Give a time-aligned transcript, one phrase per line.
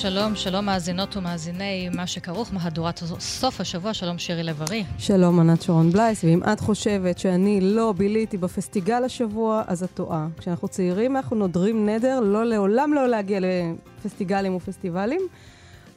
[0.00, 4.84] שלום, שלום מאזינות ומאזיני מה שכרוך, מהדורת סוף השבוע, שלום שירי לב-ארי.
[4.98, 10.28] שלום ענת שרון בלייס, ואם את חושבת שאני לא ביליתי בפסטיגל השבוע, אז את טועה.
[10.38, 15.20] כשאנחנו צעירים אנחנו נודרים נדר, לא לעולם לא להגיע לפסטיגלים ופסטיבלים,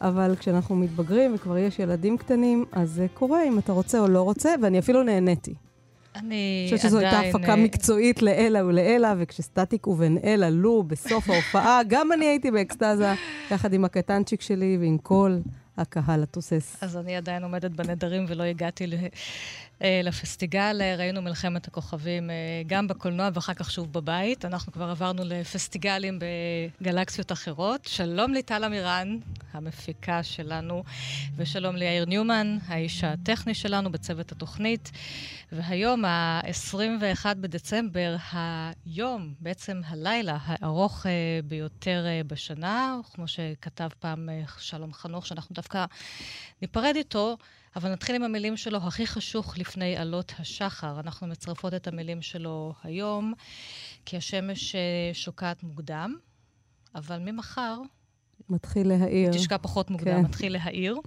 [0.02, 4.22] אבל כשאנחנו מתבגרים וכבר יש ילדים קטנים, אז זה קורה אם אתה רוצה או לא
[4.22, 5.54] רוצה, ואני אפילו נהניתי.
[6.16, 11.30] אני חושבת שזו הייתה עדיין, הפקה אה, מקצועית לעילא ולעילא, וכשסטטיק ובן אל עלו בסוף
[11.30, 13.14] ההופעה, גם אני הייתי באקסטזה,
[13.52, 15.38] יחד עם הקטנצ'יק שלי ועם כל
[15.78, 16.78] הקהל התוסס.
[16.82, 18.96] אז אני עדיין עומדת בנדרים ולא הגעתי ל-
[20.04, 20.82] לפסטיגל.
[20.82, 22.36] אה, ראינו מלחמת הכוכבים אה,
[22.68, 24.46] גם בקולנוע ואחר כך שוב בבית.
[24.46, 26.20] אנחנו כבר עברנו לפסטיגלים
[26.82, 27.86] בגלקסיות אחרות.
[27.86, 29.18] שלום ליטל אמירן,
[29.54, 30.84] המפיקה שלנו,
[31.36, 34.92] ושלום ליאיר ניומן, האיש הטכני שלנו בצוות התוכנית.
[35.52, 41.12] והיום, ה-21 בדצמבר, היום, בעצם הלילה הארוך אה,
[41.44, 45.86] ביותר אה, בשנה, כמו שכתב פעם אה, שלום חנוך, שאנחנו דווקא
[46.62, 47.38] ניפרד איתו,
[47.76, 51.00] אבל נתחיל עם המילים שלו, הכי חשוך לפני עלות השחר.
[51.00, 53.34] אנחנו מצרפות את המילים שלו היום,
[54.06, 54.82] כי השמש אה,
[55.14, 56.16] שוקעת מוקדם,
[56.96, 57.78] אבל ממחר
[58.50, 59.32] מתחיל להעיר.
[59.32, 60.22] תשקע פחות מוקדם, כן.
[60.22, 60.98] מתחיל להעיר.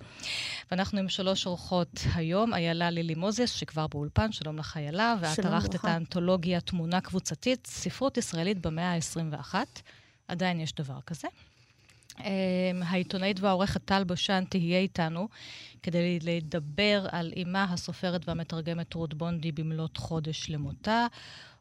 [0.70, 5.74] ואנחנו עם שלוש אורחות היום, איילה לילי מוזס, שכבר באולפן, שלום לך איילה, ואת ערכת
[5.74, 5.84] את.
[5.84, 9.54] האנתולוגיה תמונה קבוצתית, ספרות ישראלית במאה ה-21.
[10.28, 11.28] עדיין יש דבר כזה.
[12.18, 12.22] Um,
[12.84, 15.28] העיתונאית והעורכת טל בשן תהיה איתנו
[15.82, 21.06] כדי לדבר על אימה הסופרת והמתרגמת רות בונדי במלאת חודש למותה.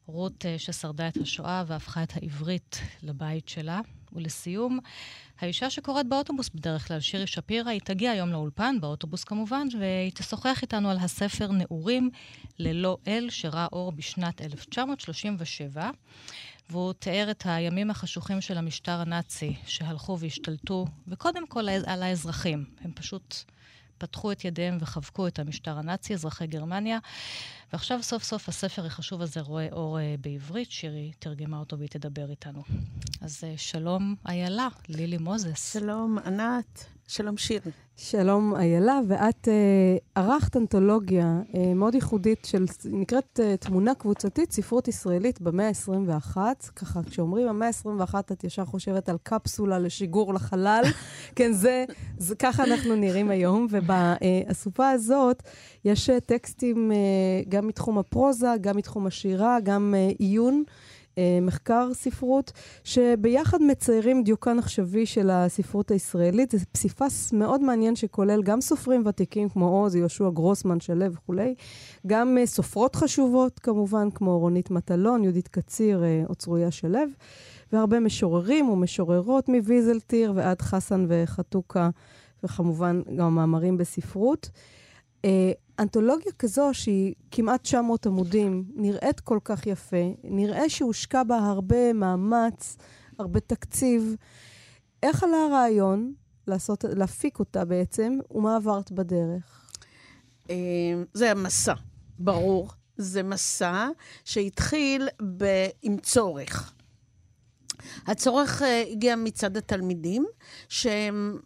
[0.08, 3.82] רות uh, ששרדה את השואה והפכה את העברית לבית שלה.
[4.16, 4.80] ולסיום,
[5.40, 10.62] האישה שקוראת באוטובוס בדרך כלל, שירי שפירא, היא תגיע היום לאולפן, באוטובוס כמובן, והיא תשוחח
[10.62, 12.10] איתנו על הספר נעורים
[12.60, 15.90] ללא אל, שראה אור בשנת 1937.
[16.70, 22.66] והוא תיאר את הימים החשוכים של המשטר הנאצי, שהלכו והשתלטו, וקודם כל על האזרחים.
[22.82, 23.36] הם פשוט
[23.98, 27.00] פתחו את ידיהם וחבקו את המשטר הנאצי, אזרחי גרמניה.
[27.74, 32.30] ועכשיו סוף סוף הספר החשוב הזה רואה אור אה, בעברית, שירי תרגמה אותו והיא תדבר
[32.30, 32.64] איתנו.
[33.22, 35.74] אז אה, שלום איילה, לילי מוזס.
[35.74, 36.95] שלום, ענת.
[37.08, 37.72] שלום, שירי.
[37.98, 44.88] שלום איילה, ואת אה, ערכת אנתולוגיה אה, מאוד ייחודית של, נקראת אה, תמונה קבוצתית, ספרות
[44.88, 46.38] ישראלית במאה ה-21.
[46.76, 50.84] ככה, כשאומרים המאה ה-21, את ישר חושבת על קפסולה לשיגור לחלל.
[51.36, 51.86] כן, זה,
[52.18, 53.68] זה, ככה אנחנו נראים היום.
[53.70, 55.44] ובאסופה הזאת
[55.86, 56.98] יש אה, טקסטים אה,
[57.50, 60.64] גם מתחום הפרוזה, גם מתחום השירה, גם אה, עיון.
[61.18, 62.52] אה, מחקר ספרות,
[62.84, 66.52] שביחד מציירים דיוקן עכשווי של הספרות הישראלית.
[66.52, 71.56] זה פסיפס מאוד מעניין שכולל גם סופרים ותיקים כמו עוז, יהושע גרוסמן, שלו וכולי,
[72.08, 77.00] גם אה, סופרות חשובות כמובן, כמו רונית מטלון, יהודית קציר אה, או צרויה שלו,
[77.74, 81.90] והרבה משוררים ומשוררות מוויזלטיר ועד חסן וחתוקה,
[82.44, 84.50] וכמובן גם מאמרים בספרות.
[85.26, 91.94] אה, אנתולוגיה כזו שהיא כמעט 900 עמודים, נראית כל כך יפה, נראה שהושקע בה הרבה
[91.94, 92.78] מאמץ,
[93.20, 94.16] הרבה תקציב.
[95.04, 96.14] איך עלה הרעיון
[96.48, 99.66] לעשות, להפיק אותה בעצם, ומה עברת בדרך?
[100.50, 100.56] אה,
[101.14, 101.74] זה המסע,
[102.20, 102.70] ברור.
[102.98, 103.88] זה מסע
[104.26, 105.46] שהתחיל ב...
[105.82, 106.74] עם צורך.
[108.08, 110.26] הצורך אה, הגיע מצד התלמידים,
[110.70, 111.40] שהם...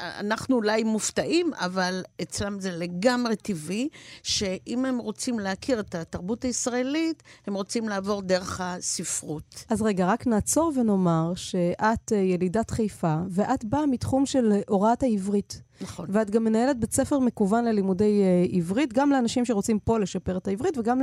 [0.00, 3.88] אנחנו אולי מופתעים, אבל אצלם זה לגמרי טבעי,
[4.22, 9.64] שאם הם רוצים להכיר את התרבות הישראלית, הם רוצים לעבור דרך הספרות.
[9.68, 15.62] אז רגע, רק נעצור ונאמר שאת אה, ילידת חיפה, ואת באה מתחום של הוראת העברית.
[15.80, 16.06] נכון.
[16.12, 20.48] ואת גם מנהלת בית ספר מקוון ללימודי אה, עברית, גם לאנשים שרוצים פה לשפר את
[20.48, 21.00] העברית, וגם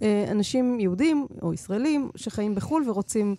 [0.00, 3.36] לאנשים יהודים או ישראלים שחיים בחו"ל ורוצים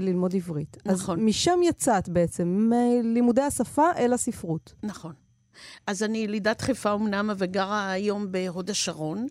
[0.00, 0.76] ללמוד עברית.
[0.86, 1.18] נכון.
[1.18, 4.72] אז משם יצאת בעצם, מלימודי השפה אל הספרות.
[4.82, 5.12] נכון.
[5.86, 9.26] אז אני ילידת חיפה אמנם, וגרה היום בהוד השרון,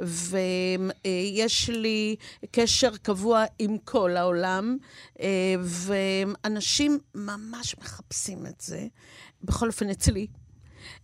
[0.00, 2.16] ויש לי
[2.50, 4.76] קשר קבוע עם כל העולם,
[5.20, 8.86] אה, ואנשים ממש מחפשים את זה,
[9.42, 10.26] בכל אופן אצלי.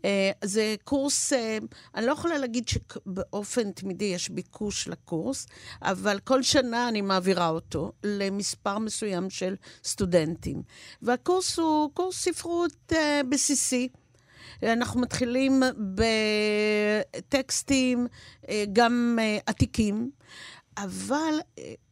[0.04, 1.58] אה, זה קורס, אה,
[1.94, 5.46] אני לא יכולה להגיד שבאופן תמידי יש ביקוש לקורס,
[5.82, 9.54] אבל כל שנה אני מעבירה אותו למספר מסוים של
[9.84, 10.62] סטודנטים.
[11.02, 13.88] והקורס הוא קורס ספרות אה, בסיסי.
[14.62, 15.62] אנחנו מתחילים
[17.18, 18.06] בטקסטים
[18.72, 20.10] גם עתיקים,
[20.78, 21.34] אבל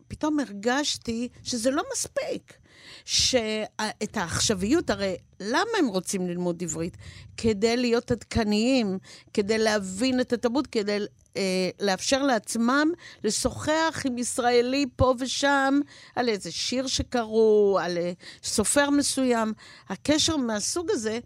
[0.09, 2.59] פתאום הרגשתי שזה לא מספיק.
[3.05, 6.97] שאת העכשוויות, הרי למה הם רוצים ללמוד עברית?
[7.37, 8.99] כדי להיות עדכניים,
[9.35, 10.99] כדי להבין את התרבות, כדי
[11.37, 12.91] אה, לאפשר לעצמם
[13.25, 15.81] לשוחח עם ישראלי פה ושם
[16.17, 18.13] על איזה שיר שקראו, על אה,
[18.43, 19.53] סופר מסוים.
[19.89, 21.19] הקשר מהסוג הזה,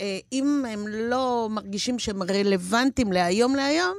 [0.00, 3.96] אה, אם הם לא מרגישים שהם רלוונטיים להיום להיום,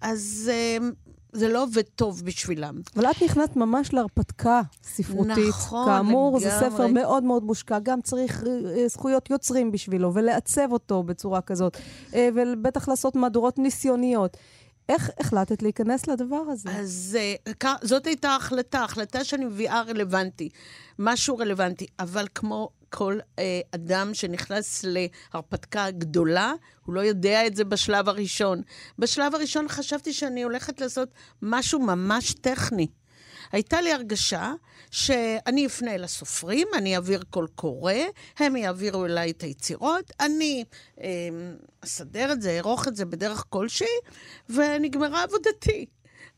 [0.00, 0.88] אז אה,
[1.36, 2.80] זה לא עובד טוב בשבילם.
[2.96, 5.48] אבל את נכנסת ממש להרפתקה ספרותית.
[5.48, 6.50] נכון, כאמור, לגמרי.
[6.50, 7.78] זה ספר מאוד מאוד מושקע.
[7.78, 11.76] גם צריך אה, זכויות יוצרים בשבילו, ולעצב אותו בצורה כזאת,
[12.14, 14.36] אה, ובטח לעשות מהדורות ניסיוניות.
[14.88, 16.70] איך החלטת להיכנס לדבר הזה?
[16.70, 17.18] אז
[17.64, 20.48] אה, זאת הייתה ההחלטה, החלטה שאני מביאה רלוונטי,
[20.98, 26.52] משהו רלוונטי, אבל כמו כל אה, אדם שנכנס להרפתקה גדולה,
[26.84, 28.62] הוא לא יודע את זה בשלב הראשון.
[28.98, 31.08] בשלב הראשון חשבתי שאני הולכת לעשות
[31.42, 32.86] משהו ממש טכני.
[33.52, 34.52] הייתה לי הרגשה
[34.90, 37.92] שאני אפנה אל הסופרים, אני אעביר קול קורא,
[38.38, 40.64] הם יעבירו אליי את היצירות, אני
[41.00, 41.06] אה,
[41.80, 43.86] אסדר את זה, אערוך את זה בדרך כלשהי,
[44.48, 45.86] ונגמרה עבודתי.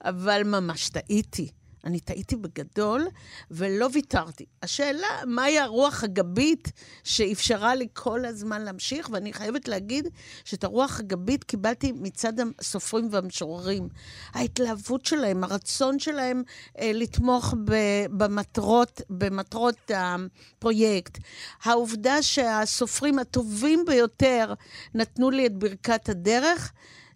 [0.05, 1.51] אבל ממש טעיתי.
[1.89, 3.09] אני טעיתי בגדול
[3.51, 4.45] ולא ויתרתי.
[4.63, 6.73] השאלה, מהי הרוח הגבית
[7.05, 10.09] שאפשרה לי כל הזמן להמשיך, ואני חייבת להגיד
[10.45, 13.89] שאת הרוח הגבית קיבלתי מצד הסופרים והמשוררים.
[14.33, 16.43] ההתלהבות שלהם, הרצון שלהם
[16.79, 17.75] אה, לתמוך ב,
[18.11, 21.19] במטרות, במטרות הפרויקט.
[21.63, 24.55] העובדה שהסופרים הטובים ביותר
[24.95, 26.73] נתנו לי את ברכת הדרך,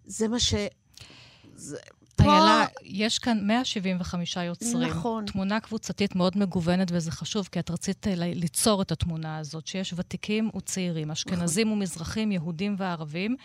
[0.06, 0.54] זה מה ש...
[1.56, 1.78] זה...
[2.16, 4.88] פה- איילה, יש כאן 175 יוצרים.
[4.90, 5.24] נכון.
[5.26, 9.94] תמונה קבוצתית מאוד מגוונת, וזה חשוב, כי את רצית אה, ליצור את התמונה הזאת, שיש
[9.96, 11.78] ותיקים וצעירים, אשכנזים נכון.
[11.78, 13.36] ומזרחים, יהודים וערבים,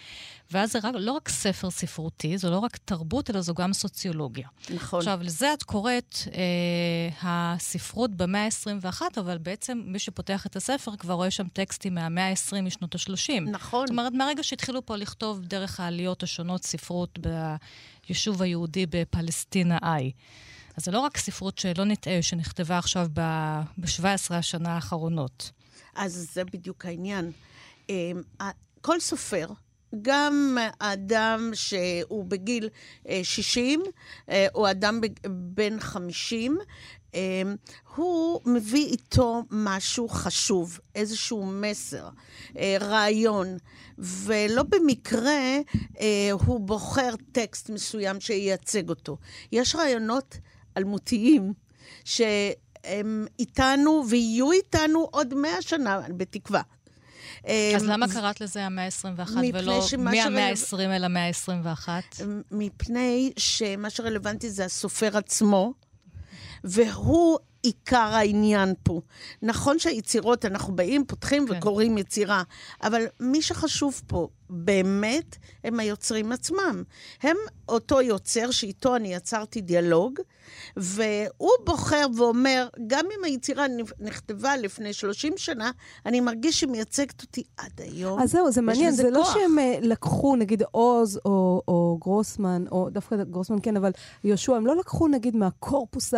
[0.52, 4.48] ואז זה רק, לא רק ספר ספרותי, זו לא רק תרבות, אלא זו גם סוציולוגיה.
[4.76, 5.00] נכון.
[5.00, 11.14] עכשיו, לזה את קוראת אה, הספרות במאה ה-21, אבל בעצם מי שפותח את הספר כבר
[11.14, 13.40] רואה שם טקסטים מהמאה ה-20 משנות ה-30.
[13.52, 13.88] נכון.
[13.88, 17.20] זאת אומרת, מהרגע שהתחילו פה לכתוב דרך העליות השונות ספרות
[18.08, 20.12] ביישוב היהודי בפלסטינה איי.
[20.78, 25.52] אז זה לא רק ספרות שלא נטעה, שנכתבה עכשיו ב-17 השנה האחרונות.
[25.96, 27.32] אז זה בדיוק העניין.
[27.90, 28.22] אמ,
[28.82, 29.48] כל סופר,
[30.02, 32.70] גם אדם שהוא בגיל
[33.10, 33.84] אה, 60,
[34.30, 37.07] אה, או אדם בן 50, אמ,
[37.96, 42.10] הוא מביא איתו משהו חשוב, איזשהו מסר,
[42.58, 43.58] אה, רעיון,
[43.98, 45.58] ולא במקרה
[46.00, 49.18] אה, הוא בוחר טקסט מסוים שייצג אותו.
[49.52, 50.38] יש רעיונות
[50.78, 51.54] אלמותיים
[52.06, 56.62] שהם איתנו ויהיו איתנו עוד מאה שנה, בתקווה.
[57.44, 61.90] אז אמ, למה קראת לזה המאה ה-21 מפני ולא מהמאה שרלו- ה-20 אל המאה ה-21?
[62.52, 65.74] מפני שמה שרלוונטי זה הסופר עצמו,
[66.68, 69.02] והוא עיקר העניין פה.
[69.42, 71.58] נכון שהיצירות, אנחנו באים, פותחים כן.
[71.58, 72.44] וקוראים יצירה,
[72.84, 76.84] אבל מי שחשוב פה באמת הם היוצרים עצמם.
[77.24, 77.38] הם
[77.70, 80.20] אותו יוצר שאיתו אני יצרתי דיאלוג,
[80.78, 83.66] והוא בוחר ואומר, גם אם היצירה
[84.00, 85.72] נכתבה לפני 30 שנה,
[86.06, 88.22] אני מרגיש שהיא מייצגת אותי עד היום.
[88.22, 89.34] אז זהו, זה מעניין, זה לא כוח.
[89.34, 93.92] שהם אה, לקחו, נגיד, עוז או, או גרוסמן, או דווקא גרוסמן כן, אבל
[94.24, 96.14] יהושע, הם לא לקחו, נגיד, מהקורפוס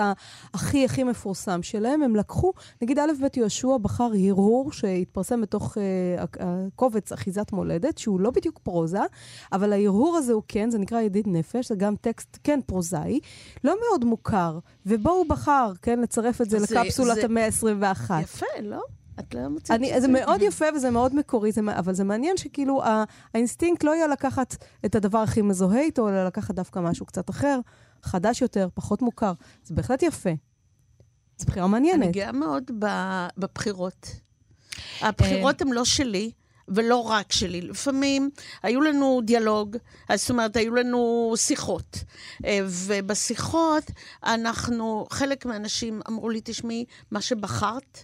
[0.54, 6.24] הכי הכי מפורסם שלהם, הם לקחו, נגיד, א' ב' יהושע בחר הרהור שהתפרסם בתוך אה,
[6.24, 9.00] הק- הקובץ אחיזת מולדת, שהוא לא בדיוק פרוזה,
[9.52, 13.20] אבל ההרהור הזה הוא כן, זה נקרא ידיד נפש, זה גם טקסט, כן, פרוזאי,
[13.64, 18.12] לא מאוד מוכר, ובו הוא בחר, כן, לצרף את זה זה- לקפסולת זה- המאה ה-21.
[18.24, 18.82] יפה, לא?
[19.20, 22.38] את לא מוצאת אני, שזה- זה מאוד יפה וזה מאוד מקורי, זה, אבל זה מעניין
[22.38, 23.04] שכאילו ה,
[23.34, 24.56] האינסטינקט לא יהיה לקחת
[24.86, 27.60] את הדבר הכי מזוהה איתו, אלא לקחת דווקא משהו קצת אחר,
[28.04, 29.34] חדש יותר, פחות מוכר.
[29.64, 30.30] זה בהחלט יפה.
[31.40, 32.12] זו בחירה אני מעניינת.
[32.12, 32.72] גאה מאוד
[33.38, 34.08] בבחירות.
[35.02, 36.32] הבחירות הן לא שלי.
[36.76, 37.62] ולא רק שלי.
[37.62, 38.30] לפעמים
[38.64, 39.78] היו לנו דיאלוג,
[40.16, 41.98] זאת אומרת, היו לנו שיחות.
[42.46, 43.84] אה, ובשיחות
[44.24, 48.04] אנחנו, חלק מהאנשים אמרו לי, תשמעי, מה שבחרת,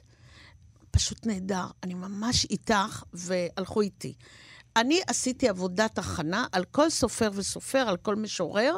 [0.91, 1.65] פשוט נהדר.
[1.83, 4.13] אני ממש איתך, והלכו איתי.
[4.75, 8.77] אני עשיתי עבודת הכנה על כל סופר וסופר, על כל משורר,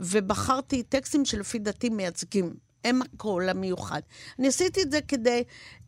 [0.00, 2.54] ובחרתי טקסטים שלפי דעתי מייצגים.
[2.84, 4.00] הם הקול המיוחד.
[4.38, 5.42] אני עשיתי את זה כדי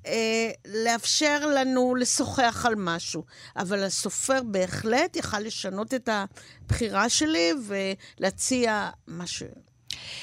[0.06, 3.24] אה, לאפשר לנו לשוחח על משהו,
[3.56, 9.46] אבל הסופר בהחלט יכל לשנות את הבחירה שלי ולהציע משהו.
[9.46, 9.75] בעיניו.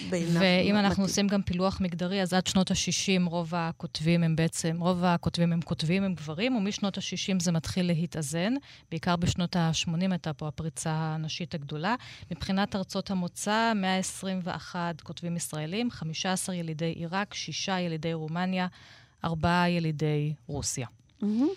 [0.09, 1.03] ואם אנחנו.
[1.03, 5.61] עושים גם פילוח מגדרי, אז עד שנות ה-60 רוב הכותבים הם בעצם, רוב הכותבים הם
[5.61, 8.53] כותבים, הם גברים, ומשנות ה-60 זה מתחיל להתאזן.
[8.91, 11.95] בעיקר בשנות ה-80 הייתה פה הפריצה הנשית הגדולה.
[12.31, 18.67] מבחינת ארצות המוצא, 121 כותבים ישראלים, 15 ילידי עיראק, 6 ילידי רומניה,
[19.25, 20.87] 4 ילידי רוסיה.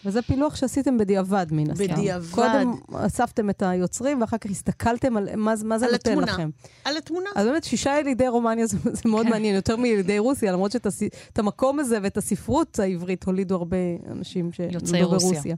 [0.05, 1.85] וזה פילוח שעשיתם בדיעבד, מן הסתם.
[1.85, 2.35] בדיעבד.
[2.35, 6.33] קודם אספתם את היוצרים, ואחר כך הסתכלתם על מה, מה זה על נותן התמונה.
[6.33, 6.51] לכם.
[6.85, 7.31] על התמונה.
[7.37, 9.33] אז באמת, שישה ילידי רומניה זה, זה מאוד כן.
[9.33, 13.77] מעניין, יותר מילידי רוסיה, למרות שאת המקום הזה ואת הספרות העברית הולידו הרבה
[14.11, 15.31] אנשים שנולדו רוסיה.
[15.31, 15.57] ברוסיה.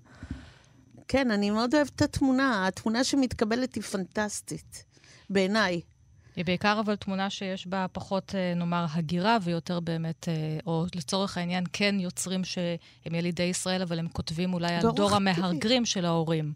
[1.09, 2.67] כן, אני מאוד אוהבת את התמונה.
[2.67, 4.85] התמונה שמתקבלת היא פנטסטית,
[5.31, 5.81] בעיניי.
[6.39, 10.35] היא בעיקר אבל תמונה שיש בה פחות, אה, נאמר, הגירה, ויותר באמת, אה,
[10.67, 15.15] או לצורך העניין, כן יוצרים שהם ילידי ישראל, אבל הם כותבים אולי על דור.
[15.15, 16.53] המהגרים של ההורים.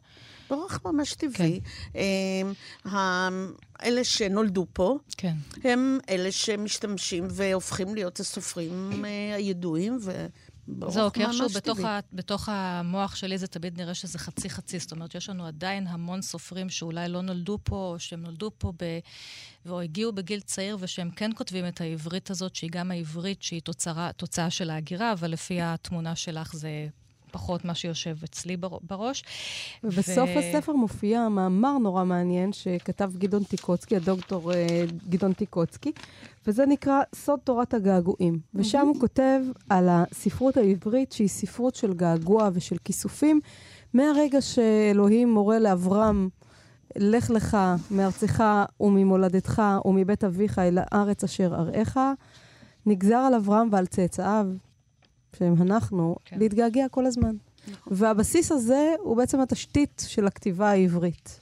[0.50, 1.60] באורח ממש טבעי.
[1.94, 2.52] אמ,
[2.94, 3.28] ה-
[3.82, 5.34] אלה שנולדו פה, כן.
[5.64, 9.98] הם אלה שמשתמשים והופכים להיות הסופרים אה, הידועים,
[10.88, 11.78] זהו, כי איכשהו בתוך.
[11.80, 14.78] ה, בתוך המוח שלי זה תמיד נראה שזה חצי-חצי.
[14.78, 18.72] זאת אומרת, יש לנו עדיין המון סופרים שאולי לא נולדו פה, או שהם נולדו פה
[18.82, 18.98] ב...
[19.68, 24.10] או הגיעו בגיל צעיר, ושהם כן כותבים את העברית הזאת, שהיא גם העברית שהיא תוצרה,
[24.16, 26.88] תוצאה של ההגירה, אבל לפי התמונה שלך זה
[27.30, 29.24] פחות מה שיושב אצלי בר- בראש.
[29.84, 35.92] ובסוף ו- הספר מופיע מאמר נורא מעניין שכתב גדעון טיקוצקי, הדוקטור אה, גדעון טיקוצקי,
[36.46, 38.38] וזה נקרא סוד תורת הגעגועים.
[38.54, 43.40] ושם הוא כותב על הספרות העברית, שהיא ספרות של געגוע ושל כיסופים,
[43.94, 46.28] מהרגע שאלוהים מורה לאברהם,
[46.96, 47.56] לך לך
[47.90, 48.44] מארצך
[48.80, 51.98] וממולדתך ומבית אביך אל הארץ אשר אראך,
[52.86, 54.46] נגזר על אברהם ועל צאצאיו,
[55.36, 56.38] שהם אנחנו, כן.
[56.38, 57.36] להתגעגע כל הזמן.
[57.86, 61.40] והבסיס הזה הוא בעצם התשתית של הכתיבה העברית.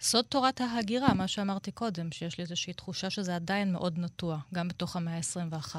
[0.00, 4.68] סוד תורת ההגירה, מה שאמרתי קודם, שיש לי איזושהי תחושה שזה עדיין מאוד נטוע, גם
[4.68, 5.76] בתוך המאה ה-21,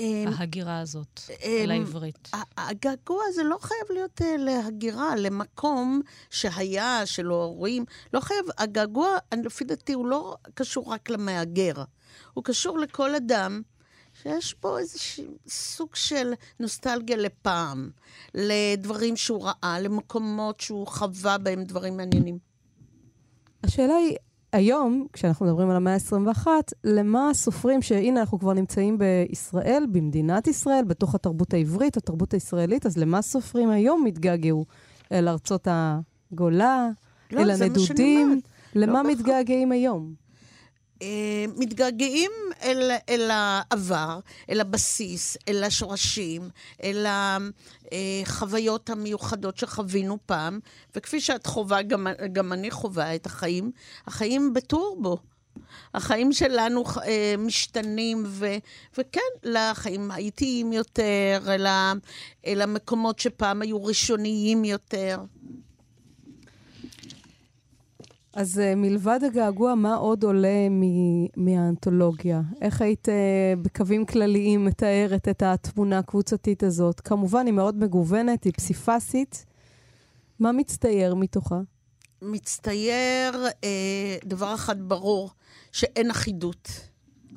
[0.00, 1.34] אמ, ההגירה הזאת, אמ,
[1.64, 2.28] אל העברית.
[2.34, 7.84] ה- הגעגוע הזה לא חייב להיות אה, להגירה, למקום שהיה, של ההורים.
[8.14, 9.08] לא חייב, הגעגוע,
[9.44, 11.74] לפי דעתי, הוא לא קשור רק למהגר.
[12.34, 13.62] הוא קשור לכל אדם
[14.22, 17.90] שיש בו איזשהו סוג של נוסטלגיה לפעם,
[18.34, 22.53] לדברים שהוא ראה, למקומות שהוא חווה בהם דברים מעניינים.
[23.64, 24.16] השאלה היא,
[24.52, 26.46] היום, כשאנחנו מדברים על המאה ה-21,
[26.84, 32.96] למה הסופרים שהנה אנחנו כבר נמצאים בישראל, במדינת ישראל, בתוך התרבות העברית, התרבות הישראלית, אז
[32.98, 34.64] למה הסופרים היום מתגעגעו?
[35.12, 36.88] אל ארצות הגולה,
[37.32, 38.28] לא, אל הנדודים?
[38.28, 38.42] אומרת.
[38.74, 39.10] למה לא.
[39.10, 40.14] מתגעגעים היום?
[41.04, 42.30] אה, מתגעגעים
[42.62, 44.20] אל, אל העבר,
[44.50, 46.48] אל הבסיס, אל השורשים,
[46.82, 47.06] אל
[47.92, 50.60] החוויות המיוחדות שחווינו פעם,
[50.96, 53.70] וכפי שאת חווה, גם, גם אני חווה את החיים,
[54.06, 55.18] החיים בטורבו.
[55.94, 58.46] החיים שלנו אה, משתנים, ו,
[58.98, 61.66] וכן, לחיים האיטיים יותר, אל,
[62.46, 65.18] אל המקומות שפעם היו ראשוניים יותר.
[68.36, 72.40] אז uh, מלבד הגעגוע, מה עוד עולה מ- מהאנתולוגיה?
[72.60, 73.12] איך היית uh,
[73.62, 77.00] בקווים כלליים מתארת את התמונה הקבוצתית הזאת?
[77.00, 79.44] כמובן, היא מאוד מגוונת, היא פסיפסית.
[80.38, 81.60] מה מצטייר מתוכה?
[82.22, 85.30] מצטייר אה, דבר אחד ברור,
[85.72, 86.68] שאין אחידות.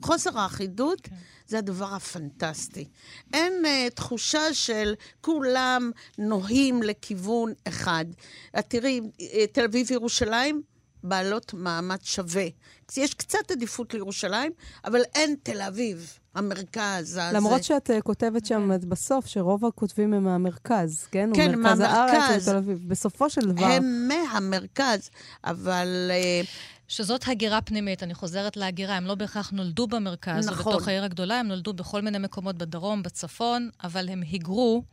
[0.02, 1.16] חוסר האחידות כן.
[1.48, 2.88] זה הדבר הפנטסטי.
[3.34, 8.06] אין אה, תחושה של כולם נוהים לכיוון אחד.
[8.60, 10.62] את תראי, אה, תל אביב-ירושלים,
[11.04, 12.48] בעלות מעמד שווה.
[12.98, 14.52] יש קצת עדיפות לירושלים,
[14.86, 17.04] אבל אין תל אביב, המרכז.
[17.04, 17.22] הזה.
[17.34, 21.30] למרות שאת uh, כותבת שם את בסוף שרוב הכותבים הם מהמרכז, כן?
[21.34, 22.48] כן, הוא מרכז הארץ מהמרכז.
[22.48, 22.80] ותל אביב.
[22.88, 25.10] בסופו של דבר, הם מהמרכז,
[25.44, 26.12] אבל...
[26.12, 26.42] אה,
[26.88, 30.66] שזאת הגירה פנימית, אני חוזרת להגירה, הם לא בהכרח נולדו במרכז, נכון.
[30.66, 34.84] או בתוך העיר הגדולה, הם נולדו בכל מיני מקומות בדרום, בצפון, אבל הם היגרו,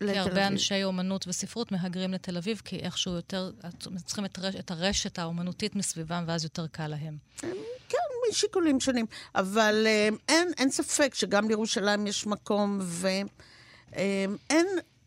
[0.00, 0.46] כי הרבה.
[0.46, 3.50] אנשי אומנות וספרות מהגרים לתל אביב, כי איכשהו יותר,
[4.04, 7.16] צריכים את, רש, את הרשת האומנותית מסביבם, ואז יותר קל להם.
[7.88, 7.98] כן,
[8.30, 9.06] משיקולים שונים.
[9.34, 13.28] אבל אה, אין, אין ספק שגם לירושלים יש מקום, ואין...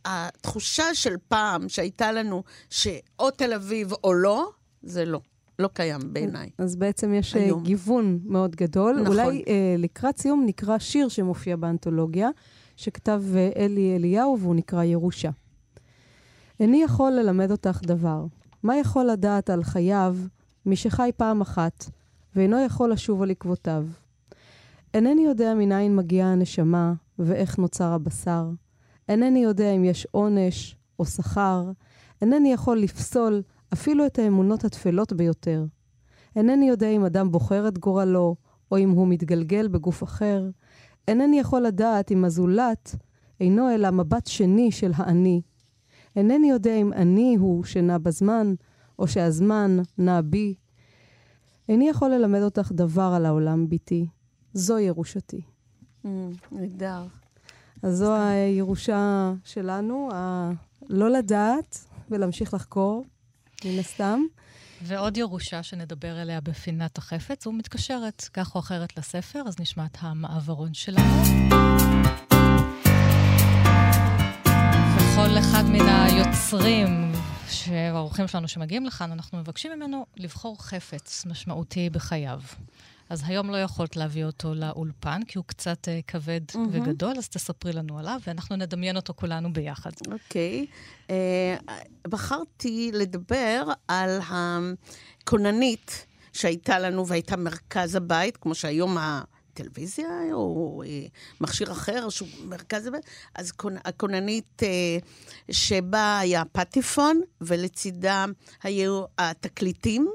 [0.09, 4.49] התחושה של פעם שהייתה לנו, שאו תל אביב או לא,
[4.83, 5.19] זה לא.
[5.59, 6.49] לא קיים בעיניי.
[6.57, 7.63] אז בעצם יש אה, היום.
[7.63, 8.95] גיוון מאוד גדול.
[9.01, 9.07] נכון.
[9.07, 12.29] אולי אה, לקראת סיום נקרא שיר שמופיע באנתולוגיה,
[12.75, 15.29] שכתב אה, אלי אליהו, והוא נקרא ירושה.
[16.59, 18.25] איני יכול ללמד אותך דבר.
[18.63, 20.17] מה יכול לדעת על חייו
[20.65, 21.89] מי שחי פעם אחת,
[22.35, 23.85] ואינו יכול לשוב על עקבותיו?
[24.93, 28.49] אינני יודע מניין מגיעה הנשמה ואיך נוצר הבשר.
[29.09, 31.71] אינני יודע אם יש עונש או שכר.
[32.21, 33.41] אינני יכול לפסול
[33.73, 35.65] אפילו את האמונות התפלות ביותר.
[36.35, 38.35] אינני יודע אם אדם בוחר את גורלו
[38.71, 40.49] או אם הוא מתגלגל בגוף אחר.
[41.07, 42.95] אינני יכול לדעת אם הזולת
[43.39, 45.41] אינו אלא מבט שני של האני.
[46.15, 48.53] אינני יודע אם אני הוא שנע בזמן,
[48.99, 50.55] או שהזמן נע בי.
[51.69, 54.07] איני יכול ללמד אותך דבר על העולם, בתי.
[54.53, 55.41] זו ירושתי.
[56.05, 56.07] Mm,
[56.51, 57.05] נהדר.
[57.83, 63.05] אז זו הירושה שלנו, הלא לדעת ולהמשיך לחקור,
[63.65, 64.19] מן הסתם.
[64.81, 70.73] ועוד ירושה שנדבר עליה בפינת החפץ, ומתקשרת כך או אחרת לספר, אז נשמע את המעברון
[70.73, 71.21] שלנו.
[74.95, 77.11] וכל אחד מן היוצרים
[77.49, 82.41] שהאורחים שלנו שמגיעים לכאן, אנחנו מבקשים ממנו לבחור חפץ משמעותי בחייו.
[83.09, 86.57] אז היום לא יכולת להביא אותו לאולפן, כי הוא קצת uh, כבד mm-hmm.
[86.71, 89.91] וגדול, אז תספרי לנו עליו, ואנחנו נדמיין אותו כולנו ביחד.
[90.11, 90.65] אוקיי.
[90.65, 91.11] Okay.
[91.11, 99.21] Uh, בחרתי לדבר על הכוננית שהייתה לנו והייתה מרכז הבית, כמו שהיום ה...
[99.57, 101.05] טלוויזיה או אה,
[101.41, 102.89] מכשיר אחר שהוא מרכז
[103.35, 103.51] אז
[103.85, 104.97] הכוננית אה,
[105.51, 108.25] שבה היה פטיפון, ולצידה
[108.63, 110.11] היו התקליטים,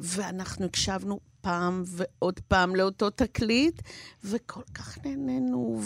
[0.00, 3.82] ואנחנו הקשבנו פעם ועוד פעם לאותו תקליט,
[4.24, 5.80] וכל כך נהנינו,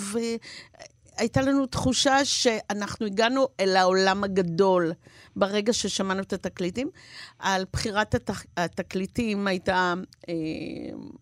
[1.17, 4.93] והייתה לנו תחושה שאנחנו הגענו אל העולם הגדול
[5.37, 6.91] ברגע ששמענו את התקליטים.
[7.39, 8.45] על בחירת התק...
[8.57, 9.95] התקליטים הייתה
[10.29, 10.35] אה,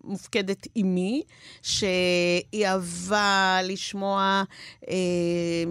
[0.03, 1.23] מופקדת אימי,
[1.61, 4.43] שהיא אהבה לשמוע
[4.89, 4.93] אה,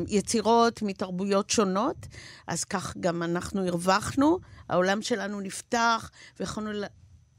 [0.09, 2.07] יצירות מתרבויות שונות,
[2.47, 6.71] אז כך גם אנחנו הרווחנו, העולם שלנו נפתח, ויכולנו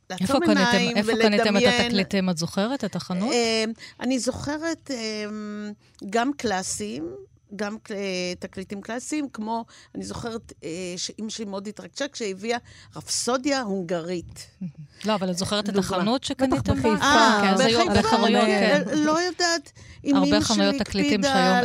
[0.10, 0.98] לעצום עיניים ולדמיין.
[0.98, 2.30] איפה קניתם את התקליטים?
[2.30, 3.34] את זוכרת את החנות?
[3.34, 5.72] אמ, אני זוכרת אמ,
[6.10, 7.10] גם קלאסיים,
[7.56, 7.78] גם
[8.40, 12.58] תקליטים קלאסיים, כמו, אני זוכרת אה, שאימא שלי מאוד התרגשה כשהביאה
[12.96, 14.48] רפסודיה הונגרית.
[15.06, 16.90] לא, אבל את זוכרת את החנות שקניתם בה?
[16.90, 18.98] אה, בחיפה, כן.
[18.98, 19.72] לא יודעת
[20.06, 21.62] אם אימא שלי הקפידה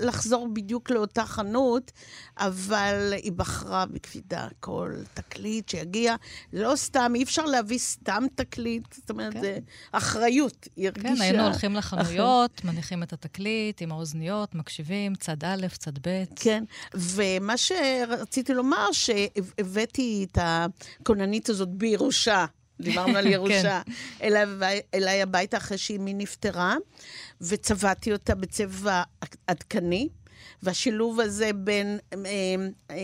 [0.00, 1.92] לחזור בדיוק לאותה חנות,
[2.38, 6.14] אבל היא בחרה בקפידה כל תקליט שיגיע.
[6.52, 9.40] לא סתם, אי אפשר להביא סתם תקליט, זאת אומרת, כן.
[9.40, 9.58] זה
[9.92, 11.14] אחריות, היא הרגישה.
[11.14, 16.24] כן, היינו הולכים לחנויות, מניחים את התקליט עם האוזניות, מקשיבים, צד א', צד ב'.
[16.36, 22.46] כן, ומה שרציתי לומר, שהבאתי את הכוננית הזאת בירושה.
[22.80, 23.82] דיברנו על ירושה,
[24.18, 24.32] כן.
[24.94, 26.76] אליי הביתה אחרי שאימי נפטרה,
[27.40, 29.02] וצבעתי אותה בצבע
[29.46, 30.08] עדכני.
[30.62, 32.18] והשילוב הזה בין אה,
[32.90, 32.96] אה,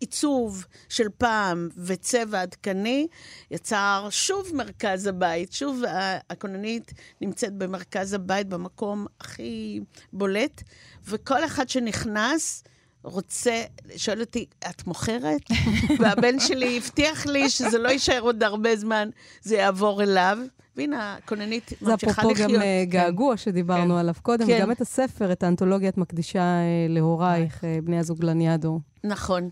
[0.00, 3.06] עיצוב של פעם וצבע עדכני
[3.50, 5.52] יצר שוב מרכז הבית.
[5.52, 5.82] שוב
[6.30, 9.80] הכוננית נמצאת במרכז הבית, במקום הכי
[10.12, 10.62] בולט,
[11.04, 12.64] וכל אחד שנכנס,
[13.04, 13.62] רוצה,
[13.96, 15.42] שואל אותי, את מוכרת?
[16.00, 19.08] והבן שלי הבטיח לי שזה לא יישאר עוד הרבה זמן,
[19.42, 20.38] זה יעבור אליו.
[20.76, 22.36] והנה, הכוננית ממשיכה לחיות.
[22.36, 22.90] זה אפרופו גם אה, כן.
[22.90, 24.00] געגוע שדיברנו כן.
[24.00, 24.60] עליו קודם, כן.
[24.60, 28.80] גם את הספר, את האנתולוגיה את מקדישה אה, להורייך, אה, בני הזוג לניאדו.
[29.04, 29.48] נכון.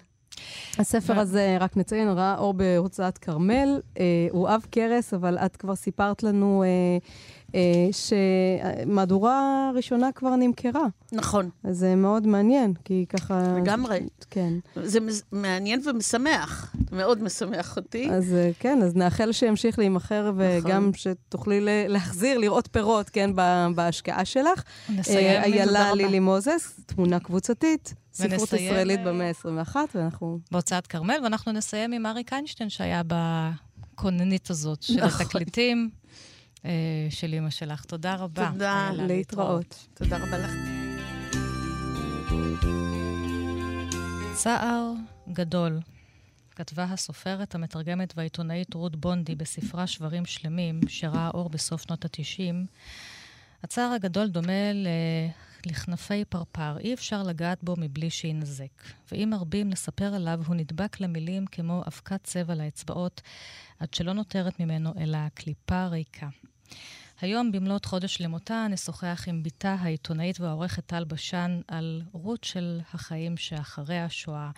[0.78, 3.80] הספר הזה, רק נציין, ראה אור בהוצאת כרמל.
[4.30, 6.68] הוא אב קרס, אבל את כבר סיפרת לנו אה,
[7.92, 10.86] שמהדורה ראשונה כבר נמכרה.
[11.12, 11.50] נכון.
[11.64, 13.54] אז זה מאוד מעניין, כי ככה...
[13.62, 14.00] לגמרי.
[14.30, 14.52] כן.
[14.76, 14.98] זה
[15.32, 18.10] מעניין ומשמח, מאוד משמח אותי.
[18.10, 20.92] אז אה, כן, אז נאחל שימשיך להימכר, וגם נכון.
[20.94, 23.30] שתוכלי להחזיר, לראות פירות, כן,
[23.74, 24.62] בהשקעה שלך.
[24.88, 25.42] נסיים.
[25.42, 27.94] איילה לילי מוזס, תמונה קבוצתית.
[28.12, 30.38] ספרות ישראלית במאה ה-21, ואנחנו...
[30.50, 35.20] בהוצאת כרמל, ואנחנו נסיים עם אריק איינשטיין, שהיה בכוננית הזאת של נכון.
[35.20, 35.90] התקליטים.
[36.64, 36.70] אה,
[37.10, 37.84] של אימא שלך.
[37.84, 38.50] תודה רבה.
[38.52, 39.88] תודה, להתראות.
[39.94, 40.50] תודה רבה לך.
[44.34, 44.92] צער
[45.32, 45.80] גדול.
[46.56, 52.66] כתבה הסופרת, המתרגמת והעיתונאית רות בונדי בספרה שברים שלמים, שראה אור בסוף שנות ה-90.
[53.62, 54.86] הצער הגדול דומה ל...
[55.66, 58.82] לכנפי פרפר, אי אפשר לגעת בו מבלי שיינזק.
[59.12, 63.20] ואם מרבים לספר עליו, הוא נדבק למילים כמו אבקת צבע לאצבעות,
[63.78, 66.28] עד שלא נותרת ממנו אלא קליפה ריקה.
[67.20, 73.36] היום, במלאת חודש למותה, נשוחח עם בתה העיתונאית והעורכת טל בשן על רות של החיים
[73.36, 74.50] שאחרי השואה.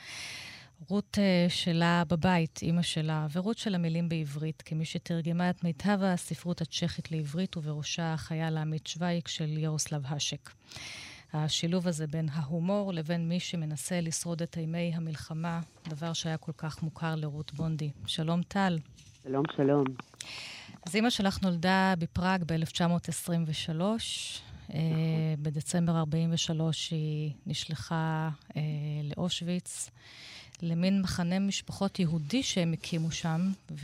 [0.88, 6.60] רות uh, שלה בבית, אימא שלה, ורות של המילים בעברית, כמי שתרגמה את מיטב הספרות
[6.60, 10.50] הצ'כית לעברית, ובראשה החייל העמית שווייק של ירוסלב האשק.
[11.32, 16.82] השילוב הזה בין ההומור לבין מי שמנסה לשרוד את אימי המלחמה, דבר שהיה כל כך
[16.82, 17.90] מוכר לרות בונדי.
[18.06, 18.78] שלום טל.
[19.22, 19.84] שלום, שלום.
[20.86, 23.80] אז אימא שלך נולדה בפראג ב-1923.
[24.74, 24.80] אה,
[25.42, 28.62] בדצמבר 43' היא נשלחה אה,
[29.16, 29.90] לאושוויץ,
[30.62, 33.40] למין מחנה משפחות יהודי שהם הקימו שם.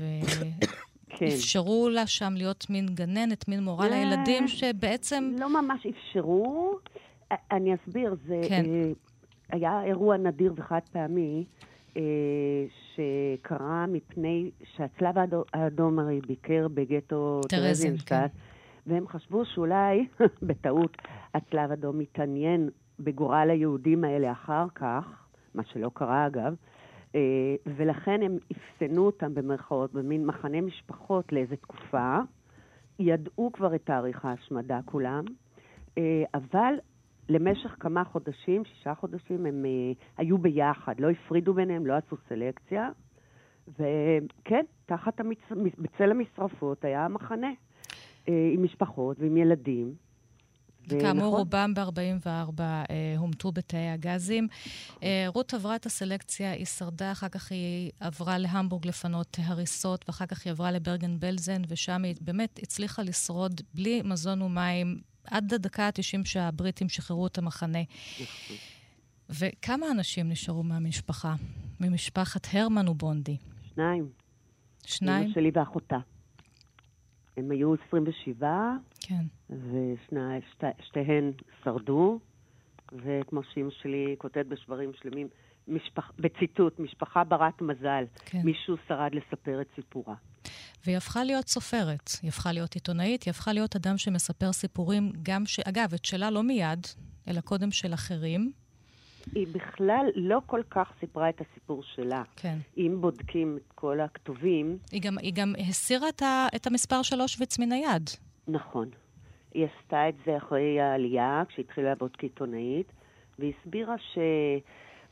[1.19, 1.27] כן.
[1.27, 5.33] אפשרו לה שם להיות מין גננת, מין מורה אה, לילדים, שבעצם...
[5.39, 6.79] לא ממש אפשרו.
[7.53, 8.65] אני אסביר, זה כן.
[8.65, 8.93] אה,
[9.53, 11.45] היה אירוע נדיר וחד פעמי,
[11.97, 12.03] אה,
[13.01, 18.27] שקרה מפני שהצלב האדו- האדום הרי ביקר בגטו טרזינשטט, כן.
[18.87, 20.07] והם חשבו שאולי,
[20.49, 20.97] בטעות,
[21.35, 22.69] הצלב האדום מתעניין
[23.01, 25.05] בגורל היהודים האלה אחר כך,
[25.55, 26.55] מה שלא קרה אגב,
[27.15, 27.21] אה,
[27.67, 32.19] ולכן הם אפסנו אותם במרכאות במין מחנה משפחות לאיזו תקופה.
[32.99, 35.25] ידעו כבר את תאריך ההשמדה כולם,
[35.99, 36.75] אה, אבל
[37.31, 42.89] למשך כמה חודשים, שישה חודשים, הם אה, היו ביחד, לא הפרידו ביניהם, לא עשו סלקציה.
[43.69, 45.39] וכן, תחת המצ...
[45.79, 47.51] בצל המשרפות היה המחנה,
[48.29, 49.95] אה, עם משפחות ועם ילדים.
[50.89, 54.49] כאמור, ונכון, רובם ב-44 אה, הומתו בתאי הגזים.
[55.03, 60.27] אה, רות עברה את הסלקציה, היא שרדה, אחר כך היא עברה להמבורג לפנות הריסות, ואחר
[60.27, 65.87] כך היא עברה לברגן בלזן, ושם היא באמת הצליחה לשרוד בלי מזון ומים עד הדקה
[65.87, 67.79] ה-90 שהבריטים שחררו את המחנה.
[69.31, 71.35] וכמה אנשים נשארו מהמשפחה?
[71.81, 73.37] ממשפחת הרמן ובונדי?
[73.75, 74.09] שניים.
[74.87, 75.25] שניים?
[75.25, 75.99] אמא שלי ואחותה.
[77.37, 79.25] הם היו 27, כן.
[79.51, 81.33] ושתיהן
[81.65, 82.19] שרדו,
[82.93, 85.29] וכמו שאימא שלי כותבת בשברים שלמים,
[85.71, 88.41] משפח, בציטוט, משפחה ברת מזל, כן.
[88.45, 90.15] מישהו שרד לספר את סיפורה.
[90.85, 95.47] והיא הפכה להיות סופרת, היא הפכה להיות עיתונאית, היא הפכה להיות אדם שמספר סיפורים, גם
[95.47, 95.61] ש...
[95.61, 96.87] אגב, את שלה לא מיד,
[97.29, 98.53] אלא קודם של אחרים.
[99.35, 102.23] היא בכלל לא כל כך סיפרה את הסיפור שלה.
[102.37, 102.59] כן.
[102.77, 106.47] אם בודקים את כל הכתובים, היא גם, היא גם הסירה את, ה...
[106.57, 108.11] את המספר של אושוויץ מן היד.
[108.49, 108.89] נכון.
[109.55, 112.93] היא עשתה את זה אחרי העלייה, כשהתחילה לעבוד כעיתונאית,
[113.39, 113.95] והיא הסבירה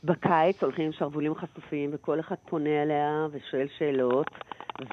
[0.03, 4.27] שבקיץ הולכים עם שרוולים חשופים, וכל אחד פונה אליה ושואל שאלות,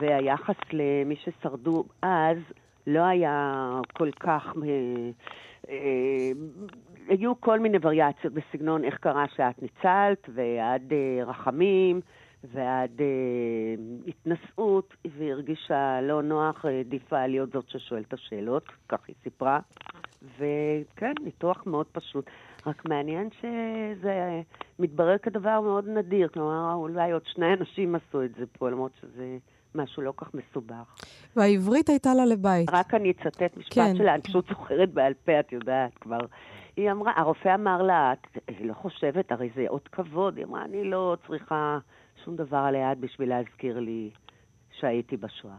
[0.00, 2.38] והיחס למי ששרדו אז
[2.86, 4.54] לא היה כל כך...
[4.62, 5.10] אה,
[5.68, 6.30] אה,
[7.08, 12.00] היו כל מיני וריאציות בסגנון איך קרה שאת ניצלת, ועד אה, רחמים,
[12.44, 13.00] ועד
[14.06, 19.60] התנשאות, והיא הרגישה לא נוח, העדיפה להיות זאת ששואלת את השאלות, כך היא סיפרה.
[20.38, 22.30] וכן, ניתוח מאוד פשוט.
[22.66, 24.40] רק מעניין שזה
[24.78, 26.28] מתברר כדבר מאוד נדיר.
[26.28, 29.38] כלומר, אולי עוד שני אנשים עשו את זה פה, למרות שזה
[29.74, 30.94] משהו לא כך מסובך.
[31.36, 32.68] והעברית הייתה לה לבית.
[32.72, 33.96] רק אני אצטט משפט כן.
[33.96, 36.18] שלה, אני פשוט זוכרת בעל פה, את יודעת כבר.
[36.76, 40.36] היא אמרה, הרופא אמר לה, את היא לא חושבת, הרי זה אות כבוד.
[40.36, 41.78] היא אמרה, אני לא צריכה
[42.24, 44.10] שום דבר על היד בשביל להזכיר לי
[44.80, 45.58] שהייתי בשואה.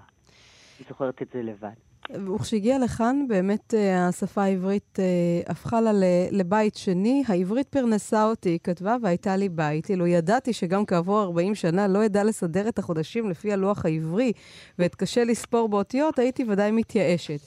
[0.79, 1.86] היא זוכרת את זה לבד.
[2.11, 5.05] וכשהגיעה לכאן, באמת אה, השפה העברית אה,
[5.51, 5.91] הפכה לה
[6.31, 7.23] לבית שני.
[7.27, 9.89] העברית פרנסה אותי, היא כתבה, והייתה לי בית.
[9.89, 14.31] אילו ידעתי שגם כעבור 40 שנה לא אדע לסדר את החודשים לפי הלוח העברי,
[14.79, 17.39] ואתקשה לספור באותיות, הייתי ודאי מתייאשת.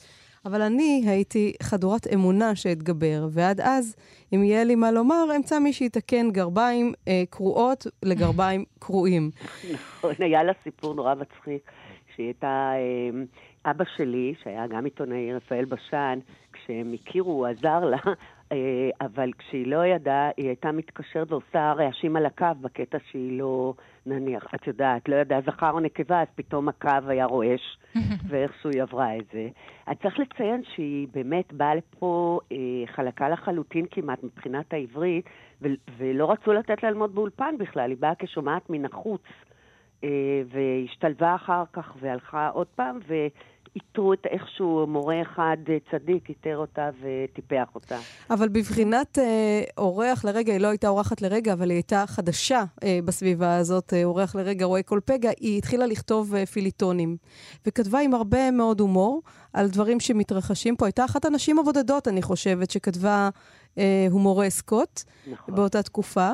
[0.45, 3.95] אבל אני הייתי חדורת אמונה שאתגבר, ועד אז,
[4.33, 9.31] אם יהיה לי מה לומר, אמצא מי שיתקן גרביים אה, קרועות לגרביים קרועים.
[9.71, 11.71] נכון, היה לה סיפור נורא מצחיק,
[12.21, 16.19] שהיא הייתה, אה, אבא שלי, שהיה גם עיתונאי, רפאל בשן,
[16.53, 17.97] כשהם הכירו, הוא עזר לה,
[18.51, 23.73] אה, אבל כשהיא לא ידעה, היא הייתה מתקשרת ועושה רעשים על הקו בקטע שהיא לא,
[24.05, 27.77] נניח, את יודעת, לא ידעה זכר או נקבה, אז פתאום הקו היה רועש,
[28.29, 29.49] ואיכשהו היא עברה את זה.
[29.87, 35.25] אז צריך לציין שהיא באמת באה לפה אה, חלקה לחלוטין כמעט מבחינת העברית,
[35.97, 39.21] ולא רצו לתת לה ללמוד באולפן בכלל, היא באה כשומעת מן החוץ.
[40.03, 40.09] אה,
[40.51, 46.89] והשתלבה אחר כך והלכה עוד פעם, ואיתרו את איכשהו מורה אחד אה, צדיק, איתר אותה
[47.01, 47.97] וטיפח אותה.
[48.29, 52.99] אבל בבחינת אה, אורח לרגע, היא לא הייתה אורחת לרגע, אבל היא הייתה חדשה אה,
[53.05, 57.17] בסביבה הזאת, אה, אורח לרגע, רואה כל פגע, היא התחילה לכתוב אה, פיליטונים.
[57.65, 59.21] וכתבה עם הרבה מאוד הומור
[59.53, 60.85] על דברים שמתרחשים פה.
[60.85, 63.29] הייתה אחת הנשים הבודדות, אני חושבת, שכתבה
[63.77, 66.31] אה, הומורסקות נכון, באותה תקופה.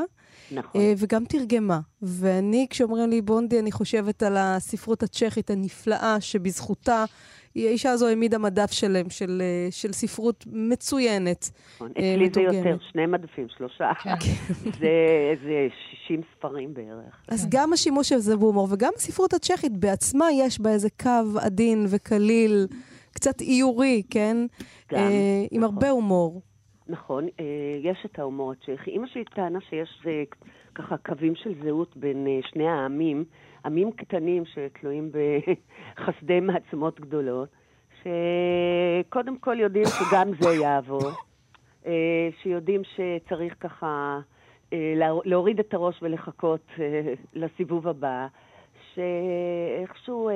[0.52, 0.82] נכון.
[0.82, 1.80] אה, וגם תרגמה.
[2.02, 7.06] ואני, כשאומרים לי בונדי, אני חושבת על הספרות הצ'כית הנפלאה, שבזכותה
[7.66, 11.50] האישה הזו העמידה מדף שלם של, אה, של ספרות מצוינת.
[11.76, 11.92] נכון.
[11.98, 12.66] אה, אצלי זה מתורגמת.
[12.66, 13.92] יותר, שני מדפים, שלושה.
[14.04, 14.16] כן.
[14.80, 14.90] זה
[15.32, 15.68] איזה
[16.06, 17.24] 60 ספרים בערך.
[17.28, 17.48] אז כן.
[17.52, 22.68] גם השימוש של זה בהומור, וגם הספרות הצ'כית בעצמה יש בה איזה קו עדין וקליל,
[23.12, 24.38] קצת איורי, כן?
[24.92, 25.76] גם, אה, עם נכון.
[25.76, 26.42] הרבה הומור.
[26.90, 27.46] נכון, אה,
[27.84, 28.92] יש את ההומור הצ'כי.
[28.92, 30.24] אימא שלי טענה שיש אה,
[30.76, 33.24] ככה קווים של זהות בין אה, שני העמים,
[33.66, 37.50] עמים קטנים שתלויים בחסדי מעצמות גדולות,
[38.02, 41.10] שקודם כל יודעים שגם זה יעבור,
[42.42, 44.20] שיודעים שצריך ככה
[44.72, 46.66] לה- להוריד את הראש ולחכות
[47.34, 48.28] לסיבוב הבא,
[48.94, 50.30] שאיכשהו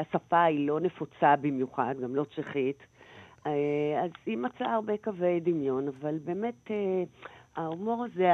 [0.00, 2.78] השפה היא לא נפוצה במיוחד, גם לא צ'כית,
[4.04, 7.02] אז היא מצאה הרבה קווי דמיון, אבל באמת אה,
[7.56, 8.30] ההומור הזה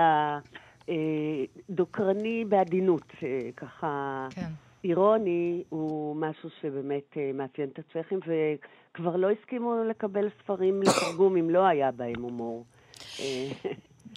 [1.69, 4.51] הדוקרני בעדינות, אה, ככה כן.
[4.85, 11.51] אירוני, הוא משהו שבאמת אה, מאפיין את הצ'כים, וכבר לא הסכימו לקבל ספרים לתרגום אם
[11.51, 12.65] לא היה בהם הומור.
[13.21, 13.49] אה,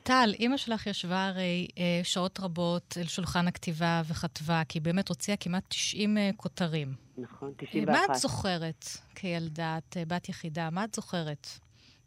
[0.04, 5.10] טל, אימא שלך ישבה הרי אה, שעות רבות אל שולחן הכתיבה וכתבה, כי היא באמת
[5.10, 7.05] הוציאה כמעט 90 אה, כותרים.
[7.18, 7.90] נכון, אה, 91.
[7.92, 11.48] מה את זוכרת כילדה, את אה, בת יחידה, מה את זוכרת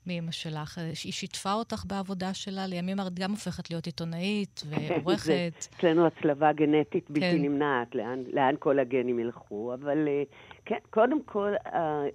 [0.07, 0.79] מאימא שלך?
[0.79, 2.66] אה, היא שיתפה אותך בעבודה שלה?
[2.66, 5.66] לימים את גם הופכת להיות עיתונאית ועורכת.
[5.77, 7.42] אצלנו הצלבה גנטית בלתי כן.
[7.42, 9.75] נמנעת, לאן, לאן כל הגנים ילכו.
[9.75, 10.23] אבל אה,
[10.64, 12.07] כן, קודם כל, אה,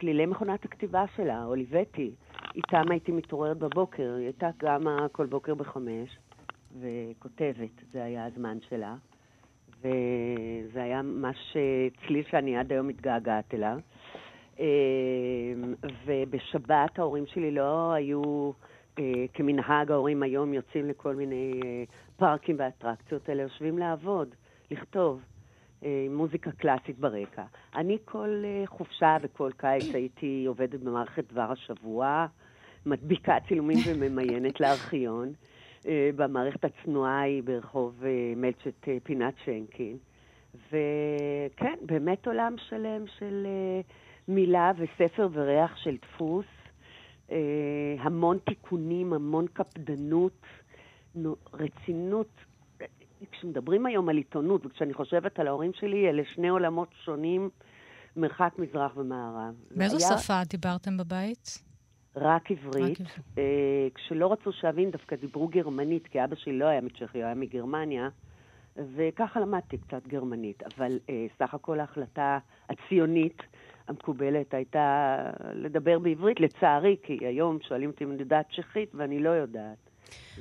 [0.00, 2.10] צלילי מכונת הכתיבה שלה, אוליבטי,
[2.54, 4.14] איתם הייתי מתעוררת בבוקר.
[4.16, 6.10] היא הייתה קמה כל בוקר בחמש
[6.80, 8.94] וכותבת, זה היה הזמן שלה.
[9.80, 13.78] וזה היה ממש אה, צליל שאני עד היום מתגעגעת אליו.
[14.60, 14.66] אה,
[16.06, 18.50] ובשבת ההורים שלי לא היו,
[18.98, 21.60] אה, כמנהג ההורים היום יוצאים לכל מיני
[22.16, 24.34] פארקים ואטרקציות, אלא יושבים לעבוד,
[24.70, 25.20] לכתוב,
[26.10, 27.42] מוזיקה קלאסית ברקע.
[27.74, 32.26] אני כל חופשה וכל קיץ הייתי עובדת במערכת דבר השבוע,
[32.86, 35.32] מדביקה צילומים וממיינת לארכיון.
[35.86, 39.96] אה, במערכת הצנועה היא ברחוב אה, מלצ'ט אה, פינת שנקין.
[40.54, 43.46] וכן, באמת עולם שלם של
[44.28, 46.46] מילה וספר וריח של דפוס.
[47.98, 50.40] המון תיקונים, המון קפדנות,
[51.14, 52.28] נו, רצינות.
[53.32, 57.50] כשמדברים היום על עיתונות, וכשאני חושבת על ההורים שלי, אלה שני עולמות שונים,
[58.16, 59.54] מרחק מזרח ומערב.
[59.70, 61.65] באיזו היה שפה דיברתם בבית?
[62.16, 63.00] רק עברית.
[63.00, 63.06] רק.
[63.38, 67.34] אה, כשלא רצו שאבין, דווקא דיברו גרמנית, כי אבא שלי לא היה מצ'כיה, הוא היה
[67.34, 68.08] מגרמניה,
[68.96, 70.62] וככה למדתי קצת גרמנית.
[70.62, 72.38] אבל אה, סך הכל ההחלטה
[72.70, 73.42] הציונית
[73.88, 75.16] המקובלת הייתה
[75.54, 79.90] לדבר בעברית, לצערי, כי היום שואלים אותי אם אני יודעת צ'כית, ואני לא יודעת.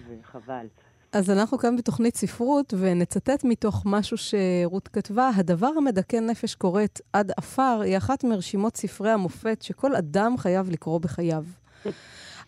[0.07, 0.65] וחבל.
[1.11, 5.29] אז אנחנו כאן בתוכנית ספרות, ונצטט מתוך משהו שרות כתבה.
[5.35, 10.99] הדבר המדכא נפש קוראת עד עפר היא אחת מרשימות ספרי המופת שכל אדם חייב לקרוא
[10.99, 11.43] בחייו.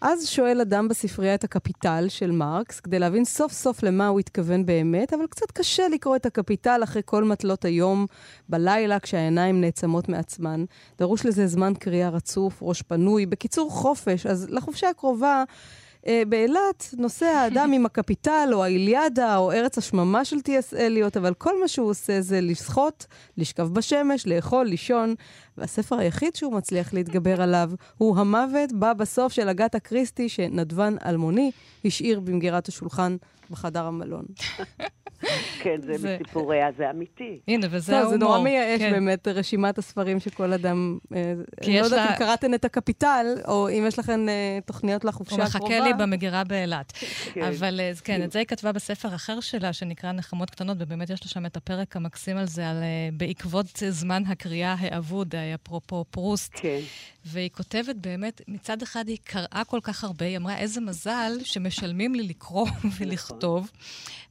[0.01, 4.65] אז שואל אדם בספרייה את הקפיטל של מרקס, כדי להבין סוף סוף למה הוא התכוון
[4.65, 8.05] באמת, אבל קצת קשה לקרוא את הקפיטל אחרי כל מטלות היום,
[8.49, 10.65] בלילה, כשהעיניים נעצמות מעצמן.
[10.97, 14.25] דרוש לזה זמן קריאה רצוף, ראש פנוי, בקיצור חופש.
[14.25, 15.43] אז לחופשה הקרובה...
[16.07, 20.73] אה, באילת נוסע האדם עם הקפיטל, או האיליאדה, או ארץ השממה של טי.אס.
[20.73, 23.05] אליוט, אבל כל מה שהוא עושה זה לשחות,
[23.37, 25.15] לשכב בשמש, לאכול, לישון,
[25.57, 31.51] והספר היחיד שהוא מצליח להתגבר עליו הוא המוות בא בסוף של אגתה כריסטי, שנדבן אלמוני
[31.85, 33.17] השאיר במגירת השולחן
[33.51, 34.25] בחדר המלון.
[35.59, 37.39] כן, זה זה- מסיפוריה, זה אמיתי.
[37.47, 38.11] הנה, וזה ההומור.
[38.11, 38.91] זה נורא מייאש כן.
[38.91, 40.97] באמת, רשימת הספרים שכל אדם...
[41.15, 44.29] אה, כי אני לא יש יודעת לה- אם קראתן את הקפיטל, או אם יש לכן
[44.29, 45.65] אה, תוכניות לחופשה הוא הקרובה.
[45.75, 46.91] מחכה לי במגירה באילת.
[47.33, 47.41] כן.
[47.41, 51.23] אבל אה, כן, את זה היא כתבה בספר אחר שלה, שנקרא נחמות קטנות, ובאמת יש
[51.23, 52.77] לה שם את הפרק המקסים על זה, על
[53.13, 56.51] בעקבות זמן הקריאה האבוד, אפרופו פרוסט.
[56.55, 56.79] כן.
[57.25, 62.15] והיא כותבת באמת, מצד אחד היא קראה כל כך הרבה, היא אמרה, איזה מזל שמשלמים
[62.15, 62.67] לי לקרוא
[62.99, 63.36] ולכתוב.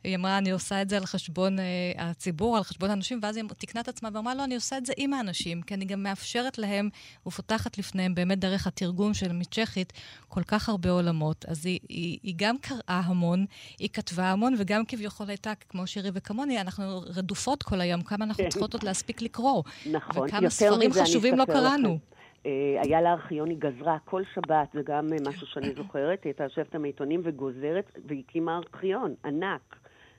[0.05, 1.63] היא אמרה, אני עושה את זה על חשבון uh,
[1.99, 4.93] הציבור, על חשבון האנשים, ואז היא תיקנה את עצמה ואמרה, לא, אני עושה את זה
[4.97, 6.89] עם האנשים, כי אני גם מאפשרת להם
[7.27, 9.93] ופותחת לפניהם, באמת דרך התרגום של מצ'כית,
[10.29, 11.45] כל כך הרבה עולמות.
[11.49, 13.47] אז היא, היא, היא גם קראה המון,
[13.79, 18.45] היא כתבה המון, וגם כביכול הייתה, כמו שירי וכמוני, אנחנו רדופות כל היום, כמה אנחנו
[18.45, 18.51] כן.
[18.51, 19.63] צריכות עוד להספיק לקרוא.
[19.93, 20.27] נכון.
[20.27, 21.95] וכמה יותר ספרים מזה אני חשובים לא אספר קראנו.
[21.95, 22.16] לכם.
[22.47, 26.31] אה, היה לה ארכיון, היא גזרה כל שבת, זה גם אה, משהו שאני זוכרת, היא
[26.31, 29.77] הייתה יושבת עם העיתונים וגוזרת, והקימה ארכיון ענק.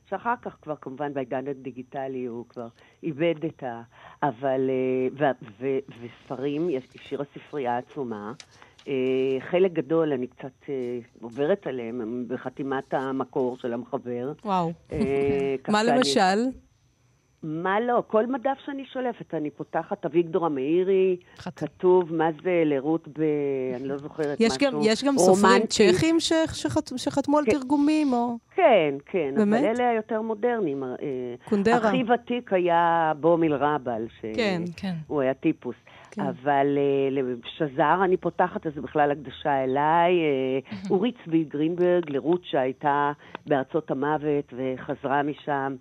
[0.10, 2.68] שאחר כך כבר, כמובן, בעידן הדיגיטלי הוא כבר
[3.04, 3.82] איבד את ה...
[4.24, 4.70] אבל...
[4.70, 8.34] אה, ו- ו- וספרים, יש השאירה ספרייה עצומה.
[9.40, 10.70] חלק גדול, אני קצת
[11.22, 14.32] עוברת עליהם, הם בחתימת המקור של המחבר.
[14.46, 14.72] וואו.
[15.74, 16.67] מה למשל?
[17.44, 18.04] מה לא?
[18.08, 21.18] כל מדף שאני שולפת, אני פותחת אביגדור המאירי.
[21.56, 23.22] כתוב מה זה לרות ב...
[23.76, 25.66] אני לא זוכרת יש משהו גם, יש גם סופרים.
[25.68, 27.52] צ'כים שחת, שחתמו על כן.
[27.52, 28.38] תרגומים, או...
[28.56, 29.64] כן, כן, באמת?
[29.64, 30.84] אבל אלה היותר מודרניים.
[30.84, 30.90] אה,
[31.46, 31.90] קונדרה.
[31.90, 34.62] הכי ותיק היה בומיל רבל, כן.
[34.78, 34.94] כן.
[35.08, 35.76] שהוא היה טיפוס.
[36.12, 36.22] כן.
[36.22, 40.14] אבל אה, לשזר אני פותחת, אז זה בכלל הקדשה אליי.
[40.14, 43.12] אה, אורי צבי גרינברג, לרות שהייתה
[43.48, 45.76] בארצות המוות וחזרה משם.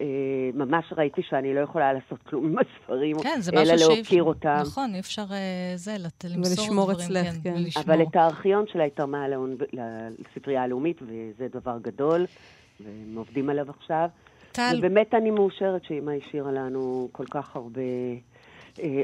[0.00, 0.06] אה,
[0.54, 4.20] ממש ראיתי שאני לא יכולה לעשות כלום עם הספרים, כן, זה אלא שאי להוקיר אפשר-
[4.22, 4.58] אותם.
[4.62, 5.36] נכון, אי אפשר אה,
[5.76, 7.06] זה, לת- למסור ולשמור דברים.
[7.06, 7.54] אצלך, כן.
[7.56, 7.84] ולשמור.
[7.84, 9.62] אבל את הארכיון שלה היא תרמה לאוניב-
[10.18, 12.26] לספרייה הלאומית, וזה דבר גדול,
[12.80, 14.08] והם עובדים עליו עכשיו.
[14.52, 14.74] טל...
[14.78, 17.80] ובאמת אני מאושרת שאימא השאירה לנו כל כך הרבה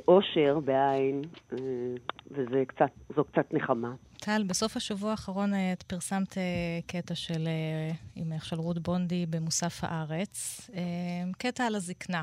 [0.08, 1.58] אושר בעין, אה,
[2.30, 3.94] וזו קצת נחמה.
[4.16, 6.42] טל, בסוף השבוע האחרון אה, את פרסמת אה,
[6.86, 7.48] קטע של
[8.16, 10.70] אימך של רות בונדי במוסף הארץ,
[11.38, 12.22] קטע על הזקנה.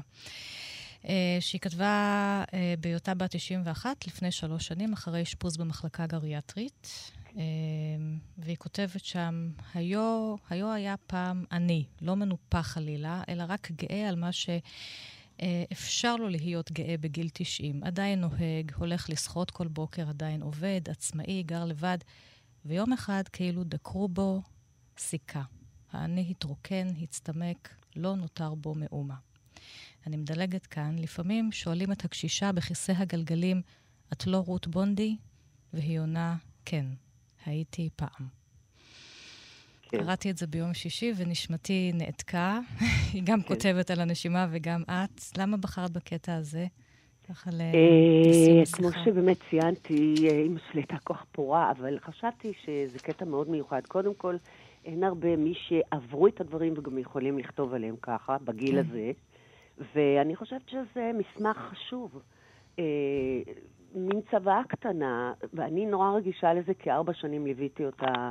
[1.40, 2.44] שהיא כתבה
[2.80, 7.12] בהיותה בת 91 לפני שלוש שנים, אחרי אשפוז במחלקה גריאטרית.
[8.38, 14.16] והיא כותבת שם, היו, היו היה פעם אני, לא מנופח חלילה, אלא רק גאה על
[14.16, 14.50] מה ש...
[15.42, 17.84] אה, אפשר לו להיות גאה בגיל 90.
[17.84, 21.98] עדיין נוהג, הולך לשחות כל בוקר, עדיין עובד, עצמאי, גר לבד,
[22.66, 24.42] ויום אחד כאילו דקרו בו
[24.98, 25.44] סיכה.
[25.92, 29.16] האני התרוקן, הצטמק, לא נותר בו מאומה.
[30.08, 33.62] אני מדלגת כאן, לפעמים שואלים את הקשישה בכיסא הגלגלים,
[34.14, 35.18] את לא רות בונדי?
[35.74, 36.86] והיא עונה, כן,
[37.46, 38.43] הייתי פעם.
[39.94, 40.04] כן.
[40.04, 42.60] קראתי את זה ביום שישי ונשמתי נעתקה.
[43.14, 43.48] היא גם כן.
[43.48, 45.22] כותבת על הנשימה וגם את.
[45.38, 46.66] למה בחרת בקטע הזה?
[47.30, 53.26] ככה לסיום אה, כמו שבאמת ציינתי, אימא שלי הייתה כוח פורה, אבל חשבתי שזה קטע
[53.26, 53.82] מאוד מיוחד.
[53.88, 54.36] קודם כל,
[54.86, 58.90] אין הרבה מי שעברו את הדברים וגם יכולים לכתוב עליהם ככה, בגיל כן.
[58.90, 59.12] הזה.
[59.96, 62.22] ואני חושבת שזה מסמך חשוב.
[62.80, 62.84] אה,
[63.96, 68.30] מין צוואה קטנה, ואני נורא רגישה לזה, כי ארבע שנים ליוויתי אותה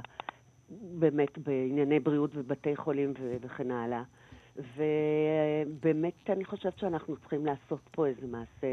[0.80, 4.02] באמת בענייני בריאות ובתי חולים וכן הלאה.
[4.56, 8.66] ובאמת אני חושבת שאנחנו צריכים לעשות פה איזה מעשה,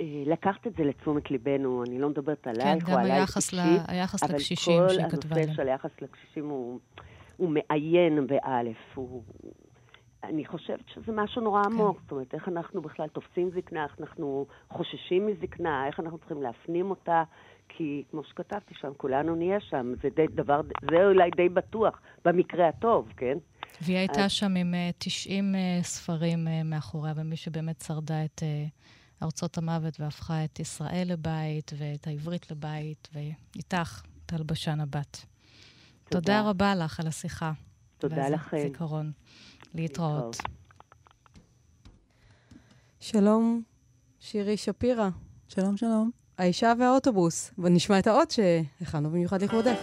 [0.00, 3.60] אה, לקחת את זה לתשומת ליבנו, אני לא מדברת עלייך כן, או עלייך אישי, ל...
[3.88, 4.82] היחס לקשישים.
[4.82, 6.78] אבל כל הנושא של היחס לקשישים הוא,
[7.36, 9.22] הוא מעיין באלף, הוא...
[10.24, 11.72] אני חושבת שזה משהו נורא כן.
[11.72, 12.00] עמוק.
[12.02, 16.90] זאת אומרת, איך אנחנו בכלל תופסים זקנה, איך אנחנו חוששים מזקנה, איך אנחנו צריכים להפנים
[16.90, 17.22] אותה,
[17.76, 19.92] כי כמו שכתבתי שם, כולנו נהיה שם.
[20.02, 23.38] זה די דבר, זה אולי די בטוח, במקרה הטוב, כן?
[23.80, 24.30] והיא הייתה אז...
[24.30, 28.42] שם עם 90 אה, אה, ספרים אה, מאחוריה, ומי שבאמת שרדה את
[29.22, 35.26] ארצות המוות והפכה את ישראל לבית, ואת העברית לבית, ואיתך, טל בשן הבת.
[36.04, 36.20] תודה.
[36.20, 37.52] תודה רבה לך על השיחה.
[37.98, 38.58] תודה לכם.
[38.58, 39.12] זיכרון.
[39.74, 40.36] להתראות.
[43.00, 43.62] שלום,
[44.20, 45.08] שירי שפירא.
[45.48, 46.19] שלום, שלום.
[46.40, 49.76] האישה והאוטובוס, ונשמע את האות שהכנו במיוחד לכבודך.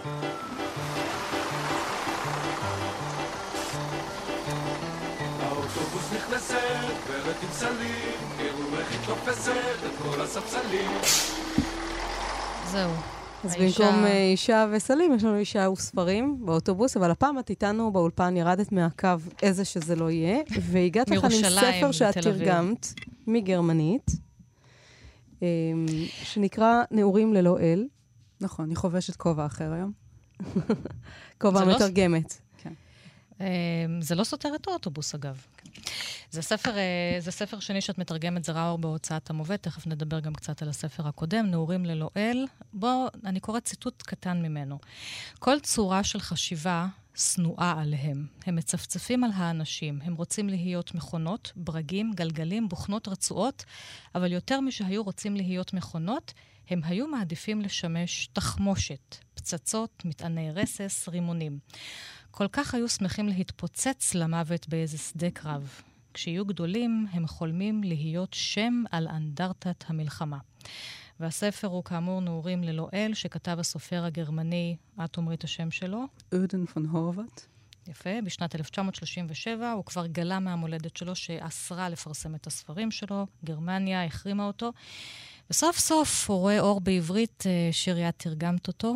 [12.70, 12.90] זהו.
[13.44, 13.84] אז האישה...
[13.84, 18.72] במקום אה, אישה וסלים, יש לנו אישה וספרים באוטובוס, אבל הפעם את איתנו באולפן, ירדת
[18.72, 19.08] מהקו
[19.42, 22.92] איזה שזה לא יהיה, והגעת לכאן עם ספר שאת תרגמת
[23.26, 24.27] מגרמנית.
[25.42, 25.86] אמ,
[26.22, 27.86] שנקרא נעורים ללא אל.
[28.40, 29.92] נכון, אני חובשת כובע אחר היום.
[31.40, 32.40] כובע מתרגמת.
[34.00, 35.40] זה לא סותר את האוטובוס, אגב.
[36.30, 40.34] זה ספר, אה, זה ספר שני שאת מתרגמת, זה ראור בהוצאת המובט, תכף נדבר גם
[40.34, 42.46] קצת על הספר הקודם, נעורים ללא אל.
[42.72, 44.78] בוא, אני קוראת ציטוט קטן ממנו.
[45.38, 46.86] כל צורה של חשיבה
[47.18, 48.26] שנואה עליהם.
[48.46, 53.64] הם מצפצפים על האנשים, הם רוצים להיות מכונות, ברגים, גלגלים, בוכנות רצועות,
[54.14, 56.32] אבל יותר משהיו רוצים להיות מכונות,
[56.70, 61.58] הם היו מעדיפים לשמש תחמושת, פצצות, מטעני רסס, רימונים.
[62.30, 65.80] כל כך היו שמחים להתפוצץ למוות באיזה שדה קרב.
[66.14, 70.38] כשיהיו גדולים, הם חולמים להיות שם על אנדרטת המלחמה.
[71.20, 76.04] והספר הוא כאמור נעורים ללא אל, שכתב הסופר הגרמני, את תאמרי את השם שלו?
[76.32, 77.46] אודן פון הורוואט.
[77.88, 84.46] יפה, בשנת 1937 הוא כבר גלה מהמולדת שלו שאסרה לפרסם את הספרים שלו, גרמניה החרימה
[84.46, 84.72] אותו.
[85.50, 88.94] וסוף סוף הוא רואה אור בעברית, אה, שירי, את תרגמת אותו.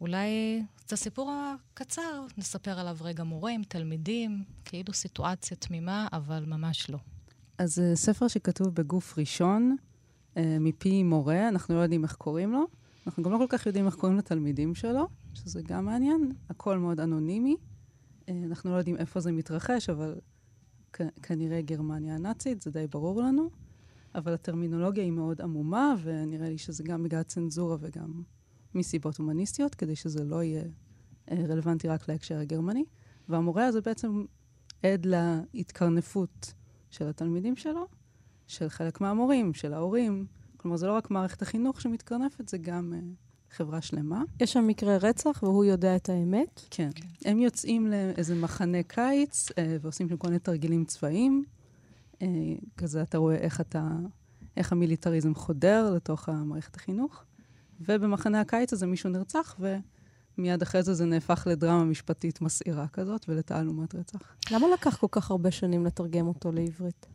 [0.00, 1.32] אולי את הסיפור
[1.74, 6.98] הקצר נספר עליו רגע מורים, תלמידים, כאילו סיטואציה תמימה, אבל ממש לא.
[7.58, 9.76] אז אה, ספר שכתוב בגוף ראשון,
[10.36, 12.66] מפי מורה, אנחנו לא יודעים איך קוראים לו.
[13.06, 17.00] אנחנו גם לא כל כך יודעים איך קוראים לתלמידים שלו, שזה גם מעניין, הכל מאוד
[17.00, 17.56] אנונימי.
[18.28, 20.18] אה, אנחנו לא יודעים איפה זה מתרחש, אבל
[21.22, 23.50] כנראה גרמניה הנאצית, זה די ברור לנו.
[24.14, 28.22] אבל הטרמינולוגיה היא מאוד עמומה, ונראה לי שזה גם בגלל צנזורה וגם
[28.74, 30.64] מסיבות הומניסטיות, כדי שזה לא יהיה
[31.30, 32.84] אה, רלוונטי רק להקשר הגרמני.
[33.28, 34.24] והמורה הזה בעצם
[34.82, 36.54] עד להתקרנפות
[36.90, 37.86] של התלמידים שלו,
[38.50, 40.26] של חלק מהמורים, של ההורים.
[40.56, 44.22] כלומר, זה לא רק מערכת החינוך שמתקרנפת, זה גם uh, חברה שלמה.
[44.40, 46.60] יש שם מקרה רצח והוא יודע את האמת?
[46.70, 46.90] כן.
[46.94, 47.30] כן.
[47.30, 51.44] הם יוצאים לאיזה מחנה קיץ uh, ועושים שם כל מיני תרגילים צבאיים.
[52.14, 52.22] Uh,
[52.76, 53.88] כזה אתה רואה איך אתה,
[54.56, 57.24] איך המיליטריזם חודר לתוך המערכת החינוך.
[57.80, 59.56] ובמחנה הקיץ הזה מישהו נרצח,
[60.38, 64.34] מיד אחרי זה זה נהפך לדרמה משפטית מסעירה כזאת ולתעלומת רצח.
[64.50, 67.06] למה לקח כל כך הרבה שנים לתרגם אותו לעברית?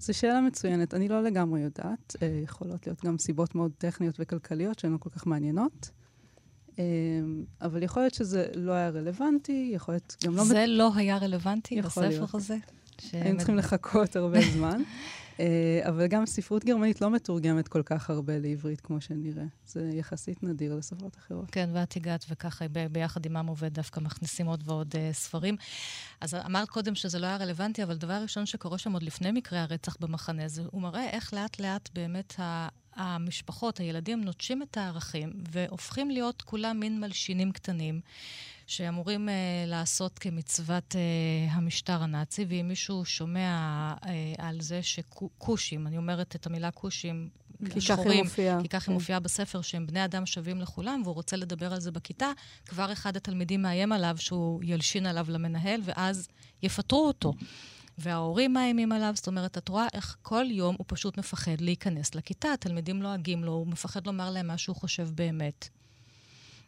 [0.00, 0.94] זו שאלה מצוינת.
[0.94, 2.16] אני לא לגמרי יודעת.
[2.22, 5.90] אה, יכולות להיות גם סיבות מאוד טכניות וכלכליות שהן לא כל כך מעניינות.
[6.78, 6.84] אה,
[7.60, 10.44] אבל יכול להיות שזה לא היה רלוונטי, יכול להיות גם לא...
[10.44, 12.24] זה לא היה רלוונטי בספר.
[12.34, 12.56] הזה?
[13.12, 14.82] היינו צריכים לחכות הרבה זמן.
[15.40, 19.44] אה, אבל גם ספרות גרמנית לא מתורגמת כל כך הרבה לעברית, כמו שנראה.
[19.66, 21.50] זה יחסית נדיר לשפות אחרות.
[21.50, 25.56] כן, ואת הגעת וככה ביחד עם עם עובד דווקא מכניסים עוד ועוד uh, ספרים.
[26.20, 29.62] אז אמרת קודם שזה לא היה רלוונטי, אבל דבר ראשון שקורה שם עוד לפני מקרה
[29.62, 32.68] הרצח במחנה, זה הוא מראה איך לאט לאט באמת ה...
[32.98, 38.00] המשפחות, הילדים, נוטשים את הערכים והופכים להיות כולם מין מלשינים קטנים
[38.66, 39.32] שאמורים uh,
[39.66, 44.06] לעשות כמצוות uh, המשטר הנאצי, ואם מישהו שומע uh,
[44.38, 47.28] על זה שכושים, אני אומרת את המילה כושים,
[47.72, 48.62] כי ככה היא מופיעה.
[48.62, 48.92] כי כך כן.
[48.92, 52.30] היא מופיעה בספר, שהם בני אדם שווים לכולם, והוא רוצה לדבר על זה בכיתה,
[52.66, 56.28] כבר אחד התלמידים מאיים עליו שהוא ילשין עליו למנהל, ואז
[56.62, 57.32] יפטרו אותו.
[57.98, 62.52] וההורים מאיימים עליו, זאת אומרת, את רואה איך כל יום הוא פשוט מפחד להיכנס לכיתה,
[62.52, 65.68] התלמידים לועגים לו, הוא מפחד לומר להם מה שהוא חושב באמת.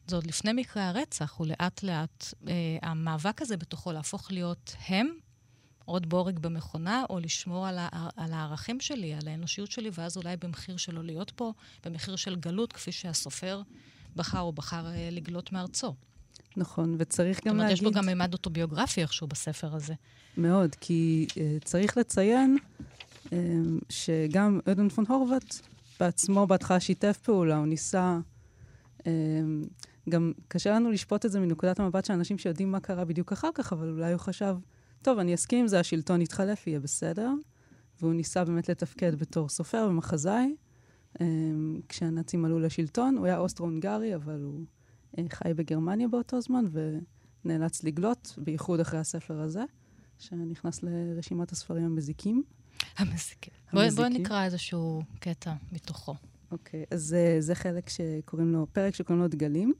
[0.07, 2.53] זה עוד לפני מקרה הרצח, הוא לאט-לאט, אה,
[2.83, 5.09] המאבק הזה בתוכו להפוך להיות הם,
[5.85, 10.37] עוד בורג במכונה, או לשמור על, ה- על הערכים שלי, על האנושיות שלי, ואז אולי
[10.37, 11.53] במחיר שלא להיות פה,
[11.85, 13.62] במחיר של גלות, כפי שהסופר
[14.16, 15.95] בחר או בחר אה, לגלות מארצו.
[16.57, 17.79] נכון, וצריך זאת גם אומרת, להגיד...
[17.79, 19.95] יש לו גם מימד אוטוביוגרפי איכשהו בספר הזה.
[20.37, 21.35] מאוד, כי uh,
[21.65, 22.57] צריך לציין
[23.25, 23.31] um,
[23.89, 25.55] שגם אדון פון הורוואט
[26.01, 28.19] בעצמו בהתחלה שיתף פעולה, הוא ניסה...
[28.99, 29.03] Um,
[30.09, 33.49] גם קשה לנו לשפוט את זה מנקודת המבט של אנשים שיודעים מה קרה בדיוק אחר
[33.55, 34.57] כך, אבל אולי הוא חשב,
[35.03, 37.31] טוב, אני אסכים עם זה, השלטון יתחלף, יהיה בסדר.
[38.01, 40.55] והוא ניסה באמת לתפקד בתור סופר ומחזאי.
[41.15, 41.23] Um,
[41.89, 44.61] כשהנאצים עלו לשלטון, הוא היה אוסטרו-הונגרי, אבל הוא
[45.31, 46.65] חי בגרמניה באותו זמן,
[47.45, 49.65] ונאלץ לגלות, בייחוד אחרי הספר הזה.
[50.21, 52.43] שנכנס לרשימת הספרים המזיקים.
[52.97, 53.53] המזיקים.
[53.73, 54.09] בואי בוא.
[54.09, 56.15] נקרא איזשהו קטע מתוכו.
[56.53, 59.73] אוקיי, אז זה, זה חלק שקוראים לו, פרק שקוראים לו דגלים,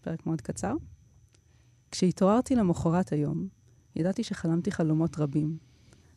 [0.00, 0.74] פרק מאוד קצר.
[1.90, 3.48] כשהתעוררתי למחרת היום,
[3.96, 5.58] ידעתי שחלמתי חלומות רבים,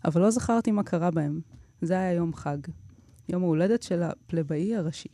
[0.06, 1.42] אבל לא זכרתי מה קרה בהם.
[1.82, 2.58] זה היה יום חג,
[3.30, 5.10] יום ההולדת של הפלבאי הראשי.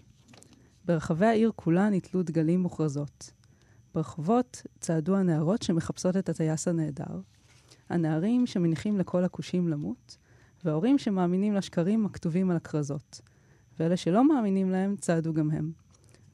[0.86, 3.32] ברחבי העיר כולה נתלו דגלים מוכרזות.
[3.96, 7.22] ברחובות צעדו הנערות שמחפשות את הטייס הנהדר,
[7.90, 10.18] הנערים שמניחים לכל הכושים למות,
[10.66, 13.22] וההורים שמאמינים לשקרים הכתובים על הכרזות.
[13.80, 15.72] ואלה שלא מאמינים להם צעדו גם הם.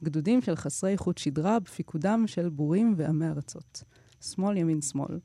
[0.04, 3.82] גדודים של חסרי חוט שדרה בפיקודם של בורים ועמי ארצות.
[4.20, 5.18] שמאל ימין שמאל.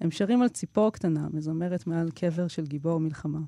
[0.00, 3.40] הם שרים על ציפור קטנה, מזמרת מעל קבר של גיבור מלחמה.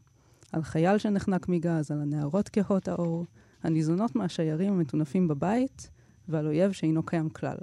[0.52, 3.24] על חייל שנחנק מגז, על הנערות כהות האור,
[3.62, 5.90] הניזונות מהשיירים המטונפים בבית,
[6.28, 7.56] ועל אויב שאינו קיים כלל.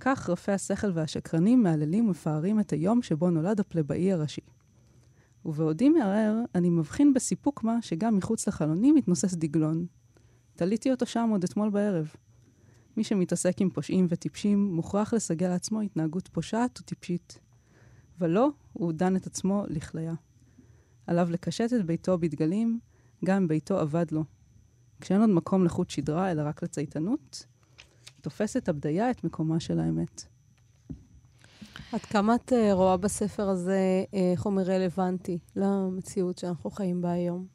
[0.00, 4.40] כך רפי השכל והשקרנים מהללים ומפארים את היום שבו נולד הפלבאי הראשי.
[5.44, 9.86] ובעודי מערער, אני מבחין בסיפוק מה שגם מחוץ לחלוני מתנוסס דגלון.
[10.56, 12.12] תליתי אותו שם עוד אתמול בערב.
[12.96, 17.38] מי שמתעסק עם פושעים וטיפשים מוכרח לסגל לעצמו התנהגות פושעת וטיפשית.
[18.20, 20.14] ולא, הוא דן את עצמו לכליה.
[21.06, 22.78] עליו לקשט את ביתו בדגלים,
[23.24, 24.24] גם ביתו אבד לו.
[25.04, 27.46] כשאין עוד מקום לחוט שדרה, אלא רק לצייתנות,
[28.20, 30.24] תופסת הבדיה את מקומה של האמת.
[31.92, 37.46] עד כמה את אה, רואה בספר הזה אה, חומר רלוונטי למציאות שאנחנו חיים בה היום?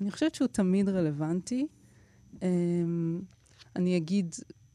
[0.00, 1.66] אני חושבת שהוא תמיד רלוונטי.
[2.34, 2.42] Um,
[3.76, 4.34] אני אגיד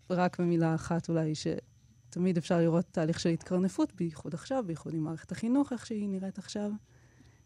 [0.10, 5.32] רק במילה אחת אולי, שתמיד אפשר לראות תהליך של התקרנפות, בייחוד עכשיו, בייחוד עם מערכת
[5.32, 6.72] החינוך, איך שהיא נראית עכשיו.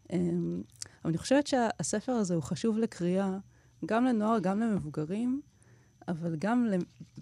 [0.08, 3.38] Um, אבל אני חושבת שהספר הזה הוא חשוב לקריאה,
[3.86, 5.40] גם לנוער, גם למבוגרים,
[6.08, 6.68] אבל גם,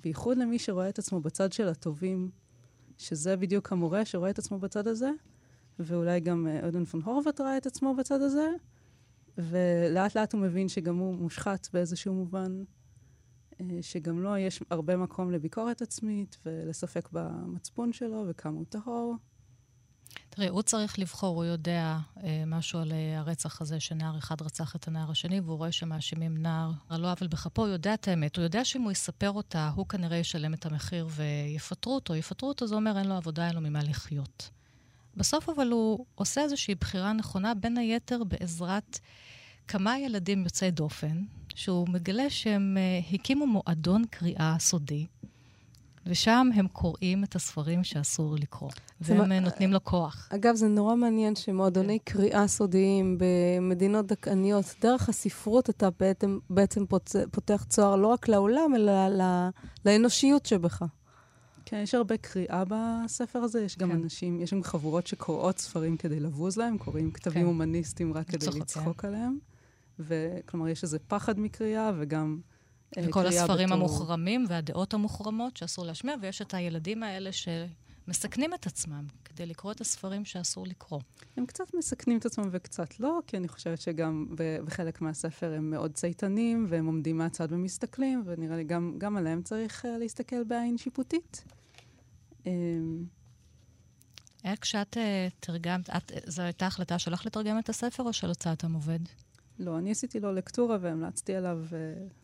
[0.03, 2.31] בייחוד למי שרואה את עצמו בצד של הטובים,
[2.99, 5.11] שזה בדיוק המורה שרואה את עצמו בצד הזה,
[5.79, 8.49] ואולי גם אה, אודן פון הורוואט ראה את עצמו בצד הזה,
[9.39, 12.63] ולאט לאט הוא מבין שגם הוא מושחת באיזשהו מובן,
[13.61, 19.17] אה, שגם לו יש הרבה מקום לביקורת עצמית ולספק במצפון שלו וכמה הוא טהור.
[20.31, 24.77] תראי, הוא צריך לבחור, הוא יודע אה, משהו על אה, הרצח הזה, שנער אחד רצח
[24.77, 28.37] את הנער השני, והוא רואה שמאשימים נער על לא עוול בכפו, הוא יודע את האמת.
[28.37, 32.15] הוא יודע שאם הוא יספר אותה, הוא כנראה ישלם את המחיר ויפטרו אותו.
[32.15, 34.51] יפטרו אותו, זה אומר אין לו עבודה, אין לו ממה לחיות.
[35.17, 38.99] בסוף אבל הוא עושה איזושהי בחירה נכונה, בין היתר בעזרת
[39.69, 41.23] כמה ילדים יוצאי דופן,
[41.55, 45.07] שהוא מגלה שהם אה, הקימו מועדון קריאה סודי,
[46.09, 48.71] ושם הם קוראים את הספרים שאסור לקרוא.
[49.01, 50.29] זה והם מה- נותנים לו כוח.
[50.33, 56.85] אגב, זה נורא מעניין שמועדוני קריאה סודיים במדינות דכאניות, דרך הספרות אתה בעצם, בעצם.
[57.31, 59.49] פותח צוהר לא רק לעולם, אלא ל...
[59.87, 60.83] לאנושיות שבך.
[61.65, 63.95] כן, יש הרבה קריאה בספר הזה, יש גם כן.
[63.97, 67.47] אנשים, יש גם חבורות שקוראות ספרים כדי לבוז להם, קוראים כתבים כן.
[67.47, 69.09] הומניסטיים רק כדי לצחוק, כן.
[69.09, 69.39] עליהם.
[69.99, 72.41] וכלומר, יש איזה פחד מקריאה וגם
[72.97, 78.66] וכל קריאה הספרים בתור- המוחרמים והדעות המוחרמות שאסור להשמיע, ויש את הילדים האלה שמסכנים את
[78.66, 81.01] עצמם כדי לקרוא את הספרים שאסור לקרוא.
[81.36, 84.26] הם קצת מסכנים את עצמם וקצת לא, כי אני חושבת שגם
[84.64, 89.84] בחלק מהספר הם מאוד צייתנים, והם עומדים מהצד ומסתכלים, ונראה לי גם, גם עליהם צריך
[89.84, 91.45] uh, להסתכל בעין שיפוטית.
[92.45, 92.49] Um,
[94.45, 95.01] איך כשאת uh,
[95.41, 99.01] תרגמת, את, זו הייתה החלטה שלך לתרגם את הספר או של הוצאת המובד?
[99.59, 101.75] לא, אני עשיתי לו לקטורה והמלצתי עליו, uh,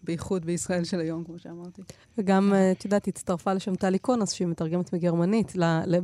[0.02, 1.82] בייחוד בישראל של היום, כמו שאמרתי.
[2.18, 5.52] וגם, אה, את יודעת, הצטרפה לשם טלי קונוס, שהיא מתרגמת מגרמנית,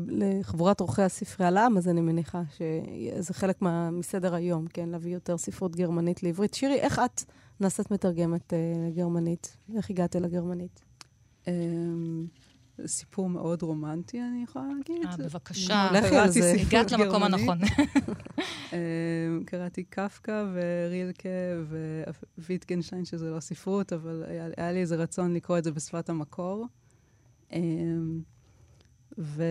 [0.09, 3.62] לחבורת עורכי הספרייה לעם, אז אני מניחה שזה חלק
[3.93, 6.55] מסדר היום, כן, להביא יותר ספרות גרמנית לעברית.
[6.55, 7.24] שירי, איך את
[7.61, 8.59] נעשית מתרגמת אה,
[8.89, 9.57] לגרמנית?
[9.76, 10.16] איך הגעת?
[11.47, 11.49] Um,
[12.87, 15.07] סיפור מאוד רומנטי, אני יכולה להגיד.
[15.07, 15.89] אה, בבקשה.
[16.66, 17.22] הגעת למקום.
[17.22, 17.59] הנכון.
[18.72, 18.78] אמ,
[19.47, 21.28] קראתי קפקא ורילקה
[22.39, 26.66] וויטגנשטיין, שזה לא ספרות, אבל היה, היה לי איזה רצון לקרוא את זה בשפת המקור.
[27.53, 28.20] אמ,
[29.18, 29.45] ו,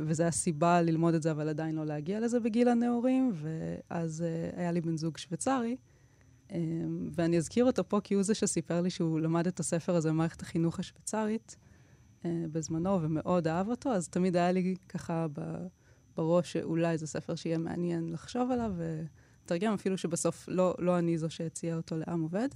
[0.00, 4.72] וזה הסיבה ללמוד את זה, אבל עדיין לא להגיע לזה בגיל הנעורים, ואז uh, היה
[4.72, 5.76] לי בן זוג שוויצרי,
[6.48, 6.52] um,
[7.12, 10.42] ואני אזכיר אותו פה כי הוא זה שסיפר לי שהוא למד את הספר הזה במערכת
[10.42, 11.56] החינוך השוויצרית
[12.24, 15.26] בזמנו, ומאוד אהב אותו, אז תמיד היה לי ככה.
[16.18, 18.72] בראש שאולי זה ספר שיהיה מעניין לחשוב עליו,
[19.44, 22.48] ותרגם אפילו שבסוף לא, לא אני זו שהציעה אותו לעם עובד.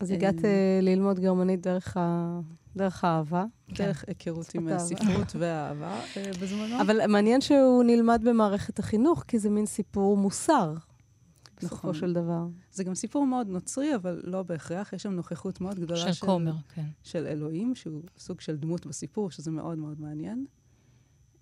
[0.00, 2.40] אז אה, הגעת אה, ללמוד גרמנית דרך, ה...
[2.76, 3.44] דרך האהבה.
[3.68, 6.80] דרך היכרות עם הספרות והאהבה אה, בזמנו.
[6.80, 10.74] אבל מעניין שהוא נלמד במערכת החינוך, כי זה מין סיפור מוסר,
[11.60, 11.94] בסופו נכון.
[11.94, 12.46] של דבר.
[12.72, 16.54] זה גם סיפור מאוד נוצרי, אבל לא בהכרח, יש שם נוכחות מאוד גדולה של כומר,
[16.74, 16.86] כן.
[17.02, 20.46] של אלוהים, שהוא סוג של דמות בסיפור, שזה מאוד מאוד מעניין.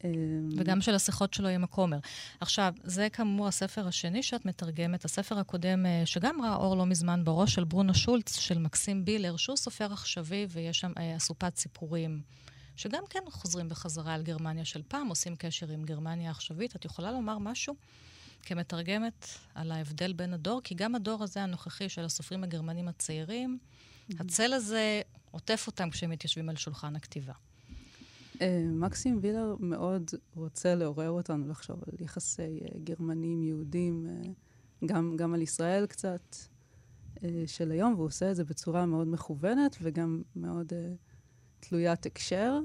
[0.04, 0.10] אה,
[0.56, 1.98] וגם של השיחות שלו עם הכומר.
[2.40, 5.04] עכשיו, זה כאמור הספר השני שאת מתרגמת.
[5.04, 9.36] הספר הקודם, אה, שגם ראה אור לא מזמן בראש, של ברונו שולץ, של מקסים בילר,
[9.36, 12.20] שהוא סופר עכשווי, ויש שם אה, אסופת סיפורים,
[12.76, 16.76] שגם כן חוזרים בחזרה על גרמניה של פעם, עושים קשר עם גרמניה העכשווית.
[16.76, 17.74] את יכולה לומר משהו
[18.42, 20.60] כמתרגמת על ההבדל בין הדור?
[20.64, 23.58] כי גם הדור הזה, הנוכחי, של הסופרים הגרמנים הצעירים,
[24.18, 27.32] הצל הזה עוטף אותם כשהם מתיישבים על שולחן הכתיבה.
[28.40, 34.30] אה, מקסים וילר מאוד רוצה לעורר אותנו לחשוב על יחסי אה, גרמנים, יהודים, אה,
[34.86, 36.36] גם, גם על ישראל קצת,
[37.46, 40.72] של היום, והוא עושה את זה בצורה מאוד מכוונת וגם מאוד
[41.60, 42.58] תלוית הקשר.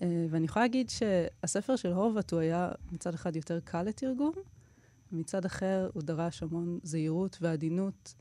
[0.00, 4.32] ואני יכולה להגיד שהספר של הורבט הוא היה מצד אחד יותר קל לתרגום,
[5.14, 8.14] מצד אחר הוא דרש המון זהירות ועדינות.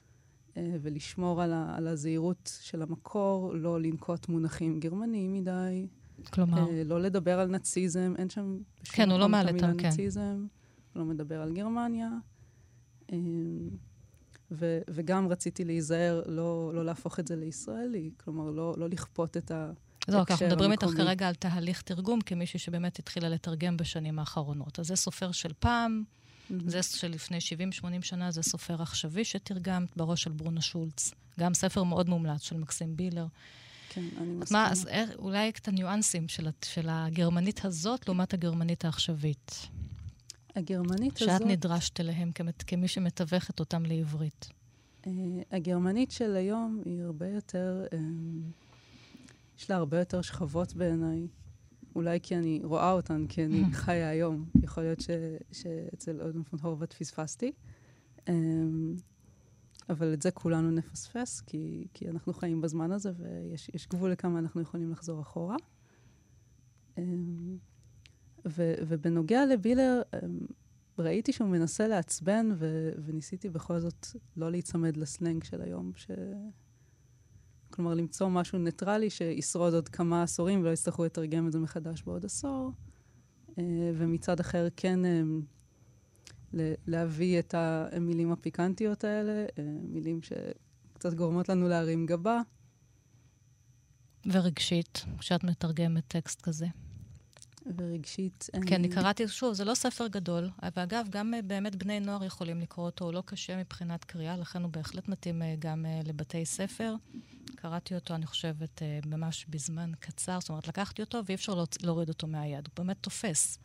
[0.58, 5.88] אה, ולשמור על, ה, על הזהירות של המקור, לא לנקוט מונחים גרמניים מדי,
[6.34, 9.80] כלומר, אה, לא לדבר על נאציזם, אין שם בשום כן, הוא לא מעלה את המילה
[9.80, 9.86] כן.
[9.86, 10.46] נאציזם,
[10.94, 12.10] הוא לא מדבר על גרמניה.
[13.14, 13.18] אה,
[14.52, 19.52] ו- וגם רציתי להיזהר לא, לא להפוך את זה לישראלי, כלומר, לא, לא לכפות את
[19.52, 19.72] ה...
[20.08, 20.88] זהו, כי אנחנו מדברים איתך.
[20.98, 24.80] כרגע על תהליך תרגום, כמישהי שבאמת התחילה לתרגם בשנים האחרונות.
[24.80, 26.04] אז זה סופר של פעם,
[26.66, 27.38] זה של לפני
[27.82, 31.12] 70-80 שנה, זה סופר עכשווי שתרגמת בראש של ברונו שולץ.
[31.40, 33.26] גם ספר מאוד מומלץ של מקסים בילר.
[33.90, 34.64] כן, אני מסכימה.
[34.64, 39.68] מה, אז איך, אולי את הניואנסים של, של הגרמנית הזאת לעומת הגרמנית העכשווית,
[40.56, 41.48] הגרמנית שאת הזאת...
[41.48, 44.50] נדרשת אליהם כמת, כמי שמתווכת אותם לעברית.
[45.08, 45.12] אה,
[45.52, 47.98] הגרמנית של היום היא הרבה יותר, אה,
[49.60, 51.28] יש לה הרבה יותר שכבות בעיניי.
[51.96, 54.46] אולי כי אני רואה אותן, כי אני חיה היום.
[54.64, 55.10] יכול להיות ש,
[55.52, 57.52] שאצל אודן פון הורבט פספסתי.
[58.30, 58.34] אה,
[59.90, 64.40] אבל את זה כולנו נפספס, כי, כי אנחנו חיים בזמן הזה, ויש יש גבול לכמה
[64.40, 65.56] אנחנו יכולים לחזור אחורה.
[66.98, 67.04] אה,
[68.48, 70.20] ו, ובנוגע לבילר, אה,
[71.00, 76.12] ראיתי שהוא מנסה לעצבן, ו- וניסיתי בכל זאת לא להיצמד לסלנג של היום, ש...
[77.74, 82.26] כלומר, למצוא משהו ניטרלי שישרוד עוד כמה עשורים ולא יצטרכו לתרגם את זה מחדש בעוד
[82.26, 82.72] עשור.
[83.58, 83.64] אה,
[83.98, 85.22] ומצד אחר, כן אה,
[86.88, 92.42] להביא את המילים הפיקנטיות האלה, אה, מילים שקצת גורמות לנו להרים גבה.
[94.26, 96.68] ורגשית, כשאת מתרגמת טקסט כזה.
[97.78, 98.50] ורגשית...
[98.56, 102.60] אה, כן, אני קראתי, שוב, זה לא ספר גדול, ואגב, גם באמת בני נוער יכולים
[102.60, 106.96] לקרוא אותו, הוא לא קשה מבחינת קריאה, לכן הוא בהחלט מתאים גם לבתי ספר.
[107.56, 112.10] קראתי אותו, אני חושבת, אה, ממש בזמן קצר, זאת אומרת, לקחתי אותו ואי אפשר להוריד
[112.10, 113.58] אותו מהיד, הוא באמת תופס.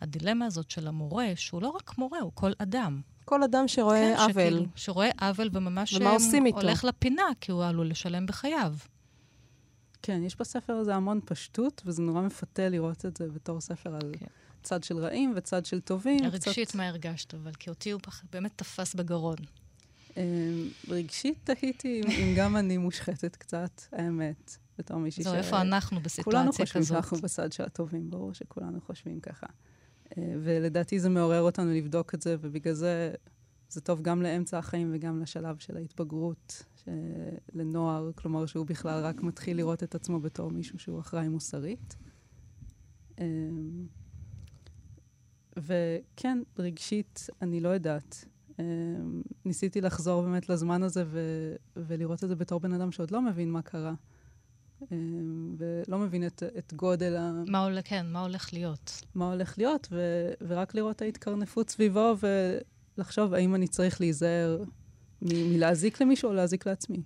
[0.00, 3.00] הדילמה הזאת של המורה, שהוא לא רק מורה, הוא כל אדם.
[3.24, 4.30] כל אדם שרואה כן, עוול.
[4.32, 6.16] שכאילו, שרואה עוול וממש אה?
[6.54, 8.74] הולך לפינה, כי הוא עלול לשלם בחייו.
[10.02, 14.12] כן, יש בספר הזה המון פשטות, וזה נורא מפתה לראות את זה בתור ספר על
[14.18, 14.26] כן.
[14.62, 16.20] צד של רעים וצד של טובים.
[16.32, 17.34] רגשית, קצת, מה הרגשת?
[17.34, 19.36] אבל כי אותי הוא פח- באמת תפס בגרון.
[20.16, 20.22] אה,
[20.88, 26.52] רגשית תהיתי אם, גם אני מושחתת קצת, האמת, בתור מישהי זהו, איפה אנחנו בסיטואציה כולנו
[26.52, 26.66] כזאת?
[26.66, 29.46] חושבים שאנחנו בצד של הטובים, ברור שכולנו חושבים ככה.
[30.18, 33.14] אה, ולדעתי זה מעורר אותנו לבדוק את זה, ובגלל זה
[33.72, 36.88] זה טוב גם לאמצע החיים וגם לשלב של ההתבגרות, ש-
[37.52, 41.96] לנוער, כלומר שהוא בכלל רק מתחיל לראות את עצמו בתור מישהו שהוא אחראי מוסרית.
[43.18, 43.24] אה,
[45.56, 48.24] וכן, רגשית, אני לא יודעת.
[49.44, 53.50] ניסיתי לחזור באמת לזמן הזה ו- ולראות את זה בתור בן אדם שעוד לא מבין
[53.50, 53.94] מה קרה.
[55.58, 57.32] ולא מבין את, את גודל ה...
[57.46, 59.02] מה הולך, כן, מה הולך להיות?
[59.14, 62.14] מה הולך להיות, ו- ורק לראות את ההתקרנפות סביבו
[62.96, 64.62] ולחשוב האם אני צריך להיזהר
[65.22, 67.02] מ- מלהזיק למישהו או להזיק לעצמי.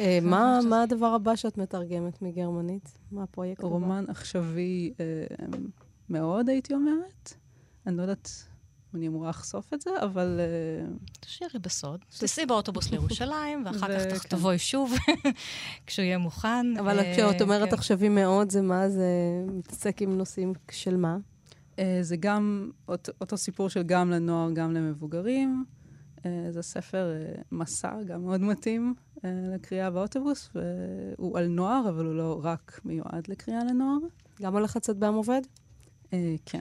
[0.00, 2.98] אה, מה מה הדבר הבא שאת מתרגמת מגרמנית?
[3.12, 3.68] מה הפרויקט הבא?
[3.68, 5.24] רומן עכשווי אה,
[6.08, 7.32] מאוד, הייתי אומרת.
[7.86, 8.28] אני לא יודעת
[8.94, 10.86] אני אמורה לחשוף את זה, אבל אה,
[11.20, 12.00] תשאירי בסוד.
[12.18, 14.06] תיסעי באוטובוס לירושלים, ואחר כך.
[14.06, 14.92] תח- תבואי שוב,
[15.86, 16.66] כשהוא יהיה מוכן.
[16.78, 17.74] אבל אה, כשאת אומרת כן.
[17.74, 18.88] עכשווי מאוד, זה מה?
[18.88, 19.06] זה
[19.46, 21.16] מתעסק עם נושאים של מה?
[21.78, 25.64] אה, זה גם אות, אותו סיפור של גם לנוער, גם למבוגרים.
[26.50, 27.10] זה ספר
[27.52, 33.28] מסע, גם מאוד מתאים אה, לקריאה באוטובוס, והוא על נוער, אבל הוא לא רק מיועד
[33.28, 33.98] לקריאה לנוער.
[34.42, 35.40] גם הולך לצאת בעם עובד?
[36.12, 36.60] אה, כן.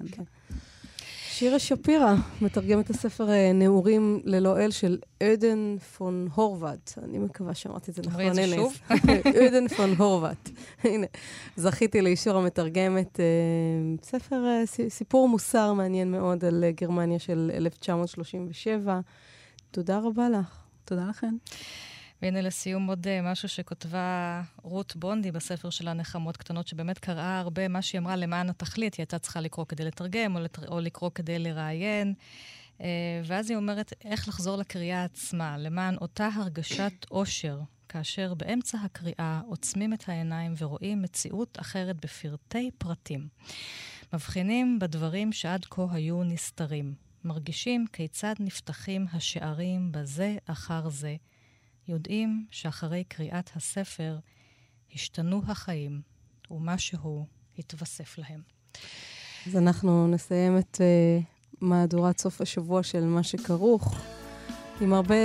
[1.42, 6.94] שירה שפירא מתרגמת הספר אה, נעורים ללא אל של עדן פון הורוואט.
[7.04, 8.22] אני מקווה שאמרתי את זה נכון.
[8.22, 8.74] אמרי את זה שוב.
[9.48, 10.50] עדן פון הורוואט.
[10.84, 11.06] הנה,
[11.56, 13.20] זכיתי לאישור המתרגמת.
[13.20, 13.26] אה,
[14.04, 19.00] ספר, אה, סי- סיפור מוסר מעניין מאוד על אה, גרמניה של 1937.
[19.72, 20.58] תודה רבה לך.
[20.86, 21.36] תודה לכם.
[22.22, 27.68] והנה לסיום עוד אה, משהו שכותבה רות בונדי בספר שלה, נחמות קטנות, שבאמת קראה הרבה
[27.68, 28.94] מה שהיא אמרה למען התכלית.
[28.94, 30.68] היא הייתה צריכה לקרוא כדי לתרגם, או, לתר...
[30.68, 32.14] או לקרוא כדי לראיין.
[32.82, 32.88] אה,
[33.26, 37.60] ואז היא אומרת איך לחזור לקריאה עצמה, למען אותה הרגשת אושר,
[37.90, 43.28] כאשר באמצע הקריאה עוצמים את העיניים ורואים מציאות אחרת בפרטי פרטים.
[44.14, 46.94] מבחינים בדברים שעד כה היו נסתרים.
[47.24, 51.16] מרגישים כיצד נפתחים השערים בזה אחר זה.
[51.92, 54.18] יודעים שאחרי קריאת הספר
[54.94, 56.02] השתנו החיים,
[56.52, 57.26] ומשהו
[57.58, 58.42] התווסף להם.
[59.48, 61.24] אז אנחנו נסיים את uh,
[61.62, 64.02] מהדורת סוף השבוע של מה שכרוך,
[64.82, 65.16] עם הרבה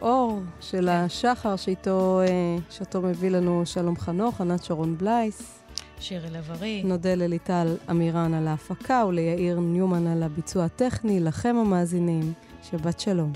[0.00, 5.58] אור של השחר שאיתו, uh, שאותו מביא לנו שלום חנוך, ענת שרון בלייס.
[6.00, 12.32] שירי לב-ארי, נודה לליטל אמירן על ההפקה וליאיר ניומן על הביצוע הטכני, לכם המאזינים,
[12.62, 13.32] שבת שלום.